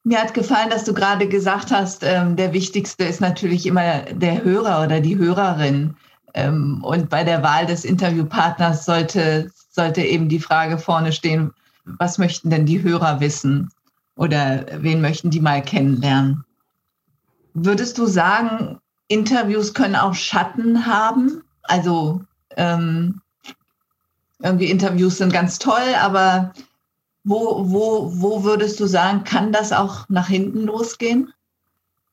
mir 0.05 0.21
hat 0.21 0.35
gefallen, 0.35 0.71
dass 0.71 0.85
du 0.85 0.95
gerade 0.95 1.29
gesagt 1.29 1.71
hast, 1.71 2.03
ähm, 2.05 2.37
der 2.37 2.53
wichtigste 2.53 3.05
ist 3.05 3.21
natürlich 3.21 3.67
immer 3.67 4.03
der 4.03 4.45
Hörer 4.45 4.85
oder 4.85 5.01
die 5.01 5.17
Hörerin. 5.17 5.97
Ähm, 6.35 6.83
und 6.85 7.09
bei 7.09 7.25
der 7.25 7.43
Wahl 7.43 7.67
des 7.67 7.85
Interviewpartners 7.85 8.85
sollte, 8.85 9.51
sollte 9.71 10.03
eben 10.03 10.29
die 10.29 10.41
Frage 10.41 10.79
vorne 10.79 11.13
stehen, 11.13 11.53
was 11.85 12.19
möchten 12.19 12.51
denn 12.51 12.67
die 12.67 12.83
Hörer 12.83 13.21
wissen 13.21 13.71
oder 14.15 14.67
wen 14.77 15.01
möchten 15.01 15.31
die 15.31 15.41
mal 15.41 15.63
kennenlernen? 15.63 16.45
Würdest 17.55 17.99
du 17.99 18.07
sagen, 18.07 18.79
Interviews 19.09 19.75
können 19.75 19.97
auch 19.97 20.15
Schatten 20.15 20.87
haben? 20.87 21.43
Also 21.63 22.23
ähm, 22.57 23.21
irgendwie 24.43 24.71
Interviews 24.71 25.19
sind 25.19 25.33
ganz 25.33 25.59
toll, 25.59 25.95
aber 26.01 26.53
wo, 27.25 27.65
wo, 27.71 28.11
wo 28.15 28.45
würdest 28.45 28.81
du 28.81 28.87
sagen, 28.87 29.25
kann 29.25 29.53
das 29.53 29.73
auch 29.73 30.09
nach 30.09 30.29
hinten 30.29 30.63
losgehen? 30.63 31.33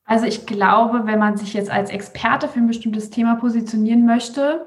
Also 0.04 0.26
ich 0.26 0.46
glaube, 0.46 1.06
wenn 1.06 1.18
man 1.18 1.36
sich 1.36 1.54
jetzt 1.54 1.70
als 1.70 1.90
Experte 1.90 2.48
für 2.48 2.58
ein 2.58 2.66
bestimmtes 2.66 3.10
Thema 3.10 3.36
positionieren 3.36 4.06
möchte, 4.06 4.66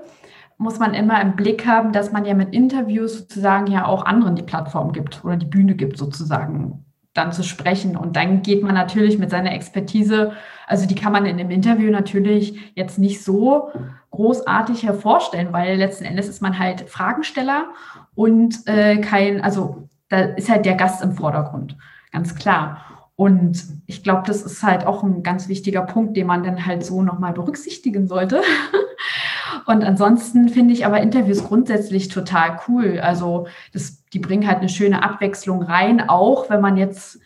muss 0.57 0.79
man 0.79 0.93
immer 0.93 1.21
im 1.21 1.35
Blick 1.37 1.65
haben, 1.65 1.93
dass 1.93 2.11
man 2.11 2.25
ja 2.25 2.33
mit 2.33 2.53
Interviews 2.53 3.19
sozusagen 3.19 3.67
ja 3.67 3.85
auch 3.85 4.05
anderen 4.05 4.35
die 4.35 4.43
Plattform 4.43 4.91
gibt 4.91 5.23
oder 5.23 5.37
die 5.37 5.45
Bühne 5.45 5.75
gibt, 5.75 5.97
sozusagen 5.97 6.85
dann 7.13 7.31
zu 7.31 7.43
sprechen. 7.43 7.95
Und 7.95 8.15
dann 8.15 8.41
geht 8.41 8.63
man 8.63 8.73
natürlich 8.73 9.17
mit 9.17 9.29
seiner 9.29 9.53
Expertise, 9.53 10.33
also 10.67 10.85
die 10.85 10.95
kann 10.95 11.11
man 11.11 11.25
in 11.25 11.39
einem 11.39 11.49
Interview 11.49 11.91
natürlich 11.91 12.73
jetzt 12.75 12.99
nicht 12.99 13.23
so 13.23 13.71
großartig 14.11 14.83
hervorstellen, 14.83 15.51
weil 15.51 15.77
letzten 15.77 16.05
Endes 16.05 16.27
ist 16.27 16.41
man 16.41 16.59
halt 16.59 16.89
Fragensteller 16.89 17.69
und 18.15 18.67
äh, 18.67 18.97
kein, 18.97 19.41
also 19.41 19.87
da 20.09 20.19
ist 20.19 20.49
halt 20.49 20.65
der 20.65 20.75
Gast 20.75 21.03
im 21.03 21.13
Vordergrund, 21.13 21.77
ganz 22.11 22.35
klar. 22.35 22.81
Und 23.15 23.65
ich 23.85 24.01
glaube, 24.01 24.23
das 24.25 24.43
ist 24.43 24.63
halt 24.63 24.85
auch 24.87 25.03
ein 25.03 25.23
ganz 25.23 25.49
wichtiger 25.49 25.81
Punkt, 25.81 26.15
den 26.15 26.25
man 26.25 26.43
dann 26.43 26.65
halt 26.65 26.85
so 26.85 27.01
nochmal 27.01 27.33
berücksichtigen 27.33 28.07
sollte. 28.07 28.41
Und 29.65 29.83
ansonsten 29.83 30.47
finde 30.49 30.73
ich 30.73 30.85
aber 30.85 31.01
Interviews 31.01 31.43
grundsätzlich 31.43 32.07
total 32.07 32.59
cool. 32.67 32.99
Also 32.99 33.47
das, 33.73 33.98
die 34.13 34.19
bringen 34.19 34.47
halt 34.47 34.59
eine 34.59 34.69
schöne 34.69 35.03
Abwechslung 35.03 35.61
rein, 35.61 36.09
auch 36.09 36.49
wenn 36.49 36.61
man 36.61 36.77
jetzt 36.77 37.19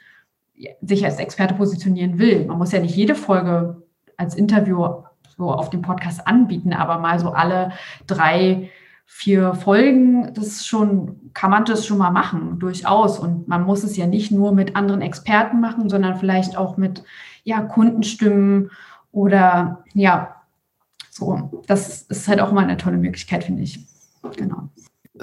sich 0.81 1.03
als 1.05 1.17
Experte 1.17 1.55
positionieren 1.55 2.19
will. 2.19 2.45
Man 2.45 2.57
muss 2.57 2.71
ja 2.71 2.79
nicht 2.79 2.95
jede 2.95 3.15
Folge 3.15 3.83
als 4.17 4.35
Interview 4.35 4.85
so 5.35 5.51
auf 5.51 5.69
dem 5.69 5.81
Podcast 5.81 6.27
anbieten, 6.27 6.73
aber 6.73 6.99
mal 6.99 7.19
so 7.19 7.31
alle 7.31 7.71
drei, 8.05 8.69
vier 9.05 9.53
Folgen, 9.55 10.33
das 10.33 10.65
schon, 10.65 11.31
kann 11.33 11.51
man 11.51 11.65
das 11.65 11.85
schon 11.85 11.97
mal 11.97 12.11
machen, 12.11 12.59
durchaus. 12.59 13.19
Und 13.19 13.47
man 13.47 13.63
muss 13.63 13.83
es 13.83 13.97
ja 13.97 14.07
nicht 14.07 14.31
nur 14.31 14.53
mit 14.53 14.75
anderen 14.75 15.01
Experten 15.01 15.59
machen, 15.59 15.89
sondern 15.89 16.17
vielleicht 16.17 16.57
auch 16.57 16.77
mit 16.77 17.03
ja, 17.43 17.61
Kundenstimmen 17.61 18.71
oder 19.11 19.83
ja, 19.93 20.35
so, 21.09 21.63
das 21.67 22.03
ist 22.03 22.27
halt 22.27 22.39
auch 22.39 22.51
immer 22.51 22.61
eine 22.61 22.77
tolle 22.77 22.97
Möglichkeit, 22.97 23.43
finde 23.43 23.61
ich. 23.61 23.85
Genau. 24.35 24.69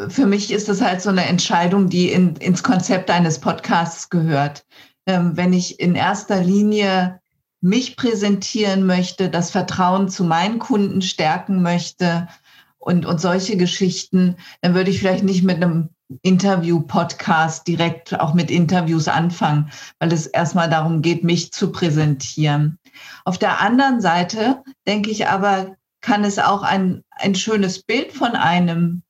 Für 0.09 0.27
mich 0.27 0.53
ist 0.53 0.69
das 0.69 0.81
halt 0.81 1.03
so 1.03 1.11
eine 1.11 1.27
Entscheidung, 1.27 1.89
die 1.89 2.13
in, 2.13 2.37
ins 2.37 2.63
Konzept 2.63 3.11
eines 3.11 3.41
Podcasts 3.41 4.09
gehört. 4.09 4.65
Ähm, 5.07 5.37
wenn 5.37 5.53
ich 5.53 5.81
in 5.81 5.95
erster 5.95 6.43
Linie 6.43 7.21
mich 7.61 7.97
präsentieren 7.97 8.87
möchte, 8.87 9.29
das 9.29 9.51
Vertrauen 9.51 10.09
zu 10.09 10.25
meinen 10.25 10.59
Kunden 10.59 11.03
stärken 11.03 11.63
möchte 11.63 12.29
und, 12.79 13.05
und 13.05 13.21
solche 13.21 13.57
Geschichten, 13.57 14.37
dann 14.63 14.75
würde 14.75 14.91
ich 14.91 15.01
vielleicht 15.01 15.25
nicht 15.25 15.43
mit 15.43 15.57
einem 15.57 15.91
Interview-Podcast 16.23 17.67
direkt 17.67 18.19
auch 18.19 18.35
mit 18.35 18.51
Interviews 18.51 19.09
anfangen, 19.09 19.71
weil 19.99 20.13
es 20.13 20.27
erstmal 20.27 20.69
darum 20.69 21.03
geht, 21.03 21.23
mich 21.23 21.53
zu 21.53 21.71
präsentieren. 21.71 22.79
Auf 23.25 23.39
der 23.39 23.61
anderen 23.61 24.01
Seite 24.01 24.63
denke 24.87 25.11
ich 25.11 25.29
aber, 25.29 25.77
kann 26.01 26.25
es 26.25 26.39
auch 26.39 26.63
ein, 26.63 27.05
ein 27.11 27.35
schönes 27.35 27.83
Bild 27.83 28.13
von 28.13 28.31
einem 28.31 29.03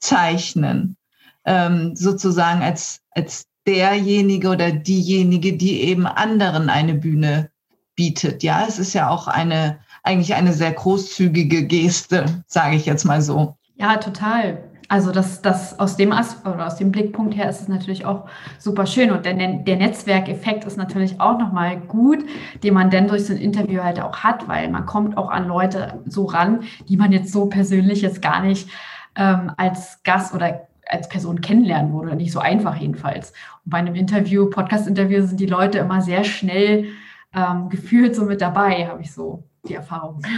zeichnen, 0.00 0.96
ähm, 1.44 1.94
sozusagen 1.96 2.62
als, 2.62 3.00
als 3.10 3.46
derjenige 3.66 4.48
oder 4.48 4.72
diejenige, 4.72 5.54
die 5.54 5.82
eben 5.82 6.06
anderen 6.06 6.70
eine 6.70 6.94
Bühne 6.94 7.50
bietet. 7.94 8.42
Ja, 8.42 8.64
es 8.66 8.78
ist 8.78 8.94
ja 8.94 9.10
auch 9.10 9.28
eine, 9.28 9.78
eigentlich 10.02 10.34
eine 10.34 10.52
sehr 10.52 10.72
großzügige 10.72 11.66
Geste, 11.66 12.44
sage 12.46 12.76
ich 12.76 12.86
jetzt 12.86 13.04
mal 13.04 13.20
so. 13.20 13.56
Ja, 13.76 13.96
total. 13.96 14.64
Also 14.90 15.12
das, 15.12 15.42
das 15.42 15.78
aus 15.78 15.98
dem 15.98 16.12
As 16.12 16.38
oder 16.46 16.66
aus 16.66 16.76
dem 16.76 16.90
Blickpunkt 16.90 17.36
her 17.36 17.50
ist 17.50 17.60
es 17.60 17.68
natürlich 17.68 18.06
auch 18.06 18.26
super 18.58 18.86
schön 18.86 19.10
und 19.10 19.26
der, 19.26 19.34
der 19.34 19.76
Netzwerkeffekt 19.76 20.64
ist 20.64 20.78
natürlich 20.78 21.20
auch 21.20 21.38
nochmal 21.38 21.78
gut, 21.78 22.24
den 22.62 22.72
man 22.72 22.88
dann 22.88 23.06
durch 23.06 23.26
so 23.26 23.34
ein 23.34 23.38
Interview 23.38 23.82
halt 23.82 24.00
auch 24.00 24.20
hat, 24.20 24.48
weil 24.48 24.70
man 24.70 24.86
kommt 24.86 25.18
auch 25.18 25.28
an 25.28 25.46
Leute 25.46 26.02
so 26.06 26.24
ran, 26.24 26.60
die 26.88 26.96
man 26.96 27.12
jetzt 27.12 27.32
so 27.32 27.46
persönlich 27.46 28.00
jetzt 28.00 28.22
gar 28.22 28.40
nicht 28.42 28.70
ähm, 29.16 29.52
als 29.56 30.02
Gast 30.02 30.34
oder 30.34 30.68
als 30.86 31.08
Person 31.08 31.40
kennenlernen 31.40 31.92
würde, 31.92 32.16
nicht 32.16 32.32
so 32.32 32.40
einfach 32.40 32.76
jedenfalls. 32.76 33.32
Und 33.64 33.70
bei 33.70 33.78
einem 33.78 33.94
Interview, 33.94 34.48
Podcast-Interview 34.48 35.26
sind 35.26 35.38
die 35.38 35.46
Leute 35.46 35.78
immer 35.78 36.00
sehr 36.00 36.24
schnell 36.24 36.86
ähm, 37.34 37.68
gefühlt 37.68 38.16
so 38.16 38.24
mit 38.24 38.40
dabei, 38.40 38.86
habe 38.88 39.02
ich 39.02 39.12
so 39.12 39.44
die 39.64 39.74
Erfahrung. 39.74 40.22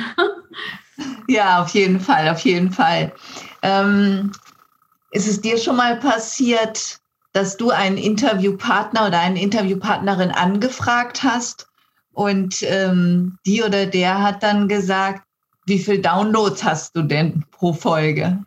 Ja, 1.28 1.62
auf 1.62 1.68
jeden 1.70 2.00
Fall, 2.00 2.28
auf 2.28 2.40
jeden 2.40 2.72
Fall. 2.72 3.12
Ähm, 3.62 4.32
ist 5.12 5.28
es 5.28 5.40
dir 5.40 5.58
schon 5.58 5.76
mal 5.76 5.96
passiert, 5.96 6.98
dass 7.32 7.56
du 7.56 7.70
einen 7.70 7.96
Interviewpartner 7.96 9.06
oder 9.06 9.20
eine 9.20 9.40
Interviewpartnerin 9.40 10.32
angefragt 10.32 11.22
hast 11.22 11.68
und 12.12 12.62
ähm, 12.62 13.38
die 13.46 13.62
oder 13.62 13.86
der 13.86 14.20
hat 14.20 14.42
dann 14.42 14.66
gesagt, 14.66 15.22
wie 15.66 15.78
viele 15.78 16.00
Downloads 16.00 16.64
hast 16.64 16.96
du 16.96 17.02
denn 17.02 17.44
pro 17.52 17.72
Folge? 17.72 18.44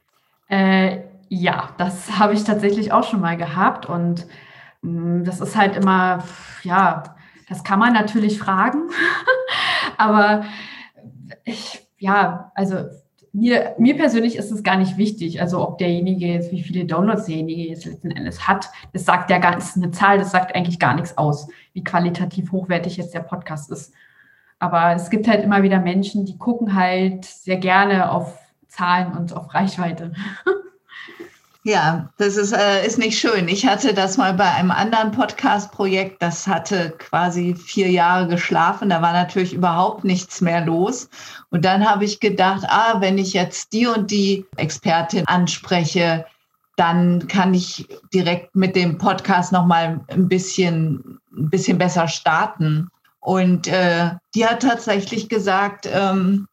Äh, 0.53 1.01
ja, 1.29 1.69
das 1.79 2.11
habe 2.19 2.33
ich 2.33 2.43
tatsächlich 2.43 2.91
auch 2.91 3.03
schon 3.03 3.21
mal 3.21 3.37
gehabt 3.37 3.87
und 3.87 4.27
mh, 4.81 5.21
mm, 5.21 5.23
das 5.23 5.41
ist 5.41 5.55
halt 5.55 5.75
immer, 5.75 6.23
ja, 6.63 7.15
das 7.49 7.63
kann 7.63 7.79
man 7.79 7.93
natürlich 7.93 8.37
fragen, 8.37 8.89
aber 9.97 10.43
ich, 11.43 11.87
ja, 11.97 12.51
also 12.53 12.75
mir, 13.31 13.73
mir 13.79 13.97
persönlich 13.97 14.35
ist 14.35 14.51
es 14.51 14.61
gar 14.61 14.77
nicht 14.77 14.97
wichtig, 14.97 15.41
also 15.41 15.67
ob 15.67 15.79
derjenige 15.79 16.27
jetzt, 16.27 16.51
wie 16.51 16.61
viele 16.61 16.85
Downloads 16.85 17.25
derjenige 17.25 17.69
jetzt 17.69 17.85
letzten 17.85 18.11
Endes 18.11 18.47
hat. 18.47 18.69
Das 18.93 19.05
sagt 19.05 19.31
ja 19.31 19.39
gar, 19.39 19.57
ist 19.57 19.75
eine 19.75 19.89
Zahl, 19.89 20.19
das 20.19 20.29
sagt 20.29 20.55
eigentlich 20.55 20.77
gar 20.77 20.93
nichts 20.93 21.17
aus, 21.17 21.47
wie 21.73 21.83
qualitativ 21.83 22.51
hochwertig 22.51 22.97
jetzt 22.97 23.15
der 23.15 23.21
Podcast 23.21 23.71
ist. 23.71 23.91
Aber 24.59 24.93
es 24.93 25.09
gibt 25.09 25.27
halt 25.27 25.43
immer 25.43 25.63
wieder 25.63 25.79
Menschen, 25.79 26.25
die 26.25 26.37
gucken 26.37 26.75
halt 26.75 27.25
sehr 27.25 27.57
gerne 27.57 28.11
auf 28.11 28.42
Zahlen 28.75 29.13
und 29.13 29.33
auf 29.33 29.53
Reichweite. 29.53 30.13
Ja, 31.65 32.09
das 32.17 32.35
ist, 32.35 32.51
äh, 32.51 32.85
ist 32.85 32.97
nicht 32.97 33.17
schön. 33.17 33.47
Ich 33.47 33.65
hatte 33.65 33.93
das 33.93 34.17
mal 34.17 34.33
bei 34.33 34.51
einem 34.51 34.69
anderen 34.69 35.11
Podcast-Projekt, 35.11 36.21
das 36.21 36.45
hatte 36.45 36.93
quasi 36.97 37.55
vier 37.55 37.89
Jahre 37.89 38.27
geschlafen. 38.27 38.89
Da 38.89 39.01
war 39.01 39.13
natürlich 39.13 39.53
überhaupt 39.53 40.03
nichts 40.03 40.41
mehr 40.41 40.65
los. 40.65 41.09
Und 41.51 41.63
dann 41.63 41.89
habe 41.89 42.03
ich 42.03 42.19
gedacht, 42.19 42.65
ah, 42.67 42.99
wenn 42.99 43.17
ich 43.17 43.31
jetzt 43.31 43.71
die 43.71 43.87
und 43.87 44.11
die 44.11 44.45
Expertin 44.57 45.25
anspreche, 45.27 46.25
dann 46.75 47.29
kann 47.29 47.53
ich 47.53 47.87
direkt 48.13 48.53
mit 48.57 48.75
dem 48.75 48.97
Podcast 48.97 49.53
nochmal 49.53 50.01
ein 50.09 50.27
bisschen, 50.27 51.21
ein 51.31 51.49
bisschen 51.49 51.77
besser 51.77 52.09
starten. 52.09 52.89
Und 53.21 53.69
äh, 53.69 54.09
die 54.35 54.45
hat 54.45 54.63
tatsächlich 54.63 55.29
gesagt, 55.29 55.87
ähm, 55.89 56.45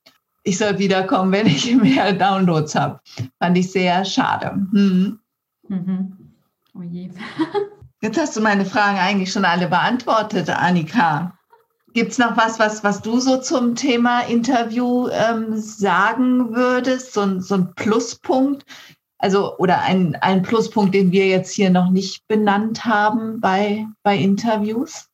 ich 0.42 0.58
soll 0.58 0.78
wiederkommen, 0.78 1.32
wenn 1.32 1.46
ich 1.46 1.74
mehr 1.74 2.12
Downloads 2.12 2.74
habe. 2.74 3.00
Fand 3.38 3.58
ich 3.58 3.70
sehr 3.70 4.04
schade. 4.04 4.52
Hm. 4.72 5.18
Mhm. 5.68 6.16
Oh 6.74 6.82
je. 6.82 7.10
Jetzt 8.02 8.18
hast 8.18 8.36
du 8.36 8.40
meine 8.40 8.64
Fragen 8.64 8.98
eigentlich 8.98 9.30
schon 9.30 9.44
alle 9.44 9.68
beantwortet, 9.68 10.48
Annika. 10.48 11.34
Gibt 11.92 12.12
es 12.12 12.18
noch 12.18 12.36
was, 12.36 12.58
was, 12.58 12.82
was 12.82 13.02
du 13.02 13.18
so 13.18 13.38
zum 13.38 13.74
Thema 13.74 14.20
Interview 14.20 15.08
ähm, 15.08 15.58
sagen 15.58 16.54
würdest? 16.54 17.12
So, 17.12 17.40
so 17.40 17.56
ein 17.56 17.74
Pluspunkt? 17.74 18.64
Also, 19.18 19.58
oder 19.58 19.82
ein, 19.82 20.16
ein 20.22 20.42
Pluspunkt, 20.42 20.94
den 20.94 21.12
wir 21.12 21.26
jetzt 21.26 21.52
hier 21.52 21.68
noch 21.68 21.90
nicht 21.90 22.26
benannt 22.26 22.86
haben 22.86 23.40
bei, 23.40 23.86
bei 24.02 24.16
Interviews? 24.16 25.08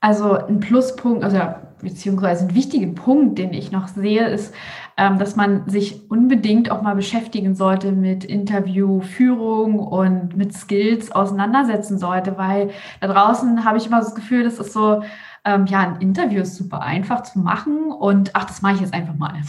Also 0.00 0.34
ein 0.34 0.60
Pluspunkt, 0.60 1.24
also 1.24 1.38
beziehungsweise 1.84 2.46
ein 2.46 2.54
wichtiger 2.54 2.92
Punkt, 2.92 3.38
den 3.38 3.52
ich 3.52 3.70
noch 3.70 3.88
sehe, 3.88 4.26
ist, 4.26 4.54
ähm, 4.96 5.18
dass 5.18 5.36
man 5.36 5.68
sich 5.68 6.10
unbedingt 6.10 6.70
auch 6.70 6.82
mal 6.82 6.94
beschäftigen 6.94 7.54
sollte 7.54 7.92
mit 7.92 8.24
Interviewführung 8.24 9.78
und 9.78 10.36
mit 10.36 10.54
Skills 10.54 11.12
auseinandersetzen 11.12 11.98
sollte, 11.98 12.36
weil 12.38 12.70
da 13.00 13.08
draußen 13.08 13.64
habe 13.64 13.78
ich 13.78 13.86
immer 13.86 14.00
das 14.00 14.14
Gefühl, 14.14 14.44
das 14.44 14.58
ist 14.58 14.72
so, 14.72 15.02
ähm, 15.44 15.66
ja, 15.66 15.80
ein 15.80 16.00
Interview 16.00 16.40
ist 16.42 16.56
super 16.56 16.80
einfach 16.80 17.22
zu 17.22 17.38
machen 17.38 17.92
und 17.92 18.30
ach, 18.34 18.44
das 18.44 18.62
mache 18.62 18.74
ich 18.74 18.80
jetzt 18.80 18.94
einfach 18.94 19.14
mal. 19.14 19.34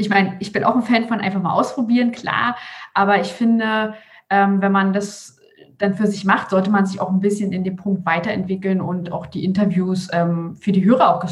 Ich 0.00 0.08
meine, 0.08 0.36
ich 0.38 0.52
bin 0.52 0.62
auch 0.62 0.76
ein 0.76 0.82
Fan 0.82 1.08
von 1.08 1.20
einfach 1.20 1.42
mal 1.42 1.52
ausprobieren, 1.52 2.12
klar, 2.12 2.56
aber 2.94 3.20
ich 3.20 3.32
finde, 3.32 3.94
ähm, 4.30 4.62
wenn 4.62 4.70
man 4.70 4.92
das 4.92 5.37
dann 5.78 5.94
für 5.94 6.08
sich 6.08 6.24
macht, 6.24 6.50
sollte 6.50 6.70
man 6.70 6.86
sich 6.86 7.00
auch 7.00 7.08
ein 7.08 7.20
bisschen 7.20 7.52
in 7.52 7.62
dem 7.62 7.76
Punkt 7.76 8.04
weiterentwickeln 8.04 8.80
und 8.80 9.12
auch 9.12 9.26
die 9.26 9.44
Interviews 9.44 10.08
ähm, 10.12 10.56
für 10.56 10.72
die 10.72 10.84
Hörer 10.84 11.16
auch 11.16 11.24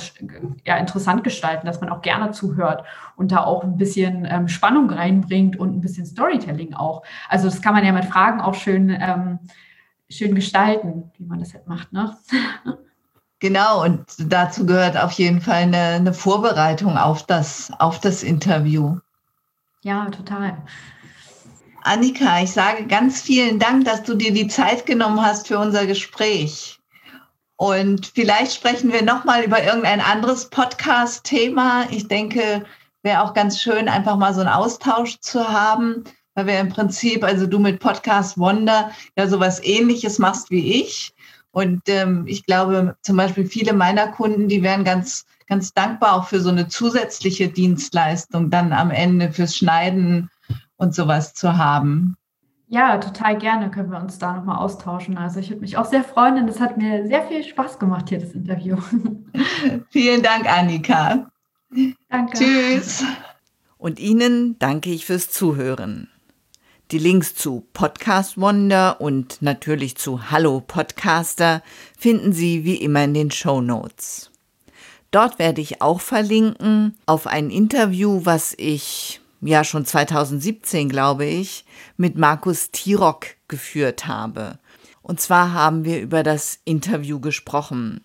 ja, 0.65 0.77
interessant 0.77 1.25
gestalten, 1.25 1.67
dass 1.67 1.81
man 1.81 1.91
auch 1.91 2.01
gerne 2.01 2.31
zuhört 2.31 2.85
und 3.17 3.33
da 3.33 3.45
auch 3.45 3.65
ein 3.65 3.77
bisschen 3.77 4.27
ähm, 4.31 4.47
Spannung 4.49 4.89
reinbringt 4.89 5.59
und 5.59 5.77
ein 5.77 5.81
bisschen 5.81 6.07
Storytelling 6.07 6.75
auch. 6.75 7.03
Also 7.29 7.49
das 7.49 7.61
kann 7.61 7.75
man 7.75 7.85
ja 7.85 7.93
mit 7.93 8.05
Fragen 8.05 8.41
auch 8.41 8.55
schön, 8.55 8.91
ähm, 8.91 9.41
schön 10.09 10.35
gestalten, 10.35 11.11
wie 11.19 11.25
man 11.25 11.41
das 11.41 11.53
halt 11.53 11.67
macht. 11.67 11.93
Ne? 11.93 12.17
Genau, 13.39 13.85
und 13.85 14.07
dazu 14.19 14.65
gehört 14.65 14.97
auf 14.97 15.13
jeden 15.13 15.43
Fall 15.43 15.65
eine, 15.65 15.77
eine 15.77 16.15
Vorbereitung 16.15 16.97
auf 16.97 17.27
das, 17.27 17.71
auf 17.79 18.01
das 18.01 18.23
Interview. 18.23 18.99
Ja, 19.83 20.07
total. 20.07 20.57
Annika, 21.87 22.42
ich 22.42 22.51
sage 22.51 22.87
ganz 22.87 23.22
vielen 23.22 23.61
Dank, 23.61 23.85
dass 23.85 24.03
du 24.03 24.16
dir 24.16 24.33
die 24.33 24.49
Zeit 24.49 24.87
genommen 24.87 25.22
hast 25.22 25.46
für 25.46 25.61
unser 25.61 25.87
Gespräch. 25.87 26.81
Und 27.55 28.07
vielleicht 28.12 28.55
sprechen 28.55 28.92
wir 28.92 29.03
nochmal 29.03 29.44
über 29.44 29.62
irgendein 29.62 30.01
anderes 30.01 30.51
Podcast-Thema. 30.51 31.87
Ich 31.92 32.09
denke, 32.09 32.64
wäre 33.05 33.22
auch 33.22 33.35
ganz 33.35 33.61
schön, 33.61 33.88
einfach 33.88 34.16
mal 34.16 34.35
so 34.35 34.40
einen 34.40 34.51
Austausch 34.51 35.20
zu 35.20 35.49
haben, 35.49 36.03
weil 36.35 36.46
wir 36.49 36.59
im 36.59 36.70
Prinzip, 36.70 37.22
also 37.22 37.46
du 37.46 37.61
mit 37.61 37.79
Podcast 37.79 38.37
Wonder, 38.37 38.90
ja 39.16 39.29
sowas 39.29 39.62
ähnliches 39.62 40.18
machst 40.18 40.51
wie 40.51 40.81
ich. 40.81 41.14
Und 41.53 41.83
ähm, 41.87 42.25
ich 42.27 42.44
glaube, 42.46 42.96
zum 43.03 43.16
Beispiel 43.16 43.46
viele 43.46 43.72
meiner 43.72 44.09
Kunden, 44.09 44.49
die 44.49 44.64
wären 44.64 44.83
ganz, 44.83 45.25
ganz 45.46 45.72
dankbar 45.72 46.14
auch 46.14 46.27
für 46.27 46.40
so 46.40 46.49
eine 46.49 46.66
zusätzliche 46.66 47.46
Dienstleistung 47.46 48.51
dann 48.51 48.72
am 48.72 48.90
Ende 48.90 49.31
fürs 49.31 49.57
Schneiden 49.57 50.31
und 50.77 50.95
sowas 50.95 51.35
zu 51.35 51.57
haben. 51.57 52.17
Ja, 52.69 52.99
total 52.99 53.39
gerne 53.39 53.71
können 53.71 53.93
wir 53.93 54.01
uns 54.01 54.19
da 54.19 54.33
nochmal 54.33 54.59
austauschen. 54.59 55.17
Also 55.17 55.39
ich 55.39 55.51
würde 55.51 55.61
mich 55.61 55.77
auch 55.77 55.85
sehr 55.85 56.03
freuen, 56.03 56.35
denn 56.35 56.49
es 56.49 56.61
hat 56.61 56.77
mir 56.77 57.07
sehr 57.07 57.23
viel 57.27 57.45
Spaß 57.45 57.79
gemacht 57.79 58.09
hier, 58.09 58.19
das 58.19 58.33
Interview. 58.33 58.77
Vielen 59.91 60.23
Dank, 60.23 60.53
Annika. 60.53 61.29
Danke. 62.09 62.39
Tschüss. 62.39 63.05
Und 63.79 64.01
Ihnen 64.01 64.59
danke 64.59 64.91
ich 64.91 65.07
fürs 65.07 65.31
Zuhören. 65.31 66.09
Die 66.91 66.99
Links 66.99 67.35
zu 67.35 67.67
Podcast 67.73 68.41
Wonder 68.41 69.01
und 69.01 69.43
natürlich 69.43 69.97
zu 69.97 70.31
Hallo 70.31 70.61
Podcaster 70.61 71.62
finden 71.99 72.33
Sie 72.33 72.65
wie 72.65 72.77
immer 72.77 73.05
in 73.05 73.15
den 73.15 73.31
Show 73.31 73.61
Notes. 73.61 74.31
Dort 75.11 75.39
werde 75.39 75.61
ich 75.61 75.83
auch 75.83 76.01
verlinken 76.01 76.97
auf 77.07 77.27
ein 77.27 77.51
Interview, 77.51 78.21
was 78.25 78.55
ich 78.57 79.21
ja 79.47 79.65
schon 79.65 79.85
2017, 79.85 80.89
glaube 80.89 81.25
ich, 81.25 81.65
mit 81.97 82.17
Markus 82.17 82.71
Tirock 82.71 83.27
geführt 83.49 84.07
habe. 84.07 84.59
Und 85.03 85.21
zwar 85.21 85.53
haben 85.53 85.85
wir 85.85 86.01
über 86.01 86.23
das 86.23 86.59
Interview 86.65 87.21
gesprochen. 87.21 88.01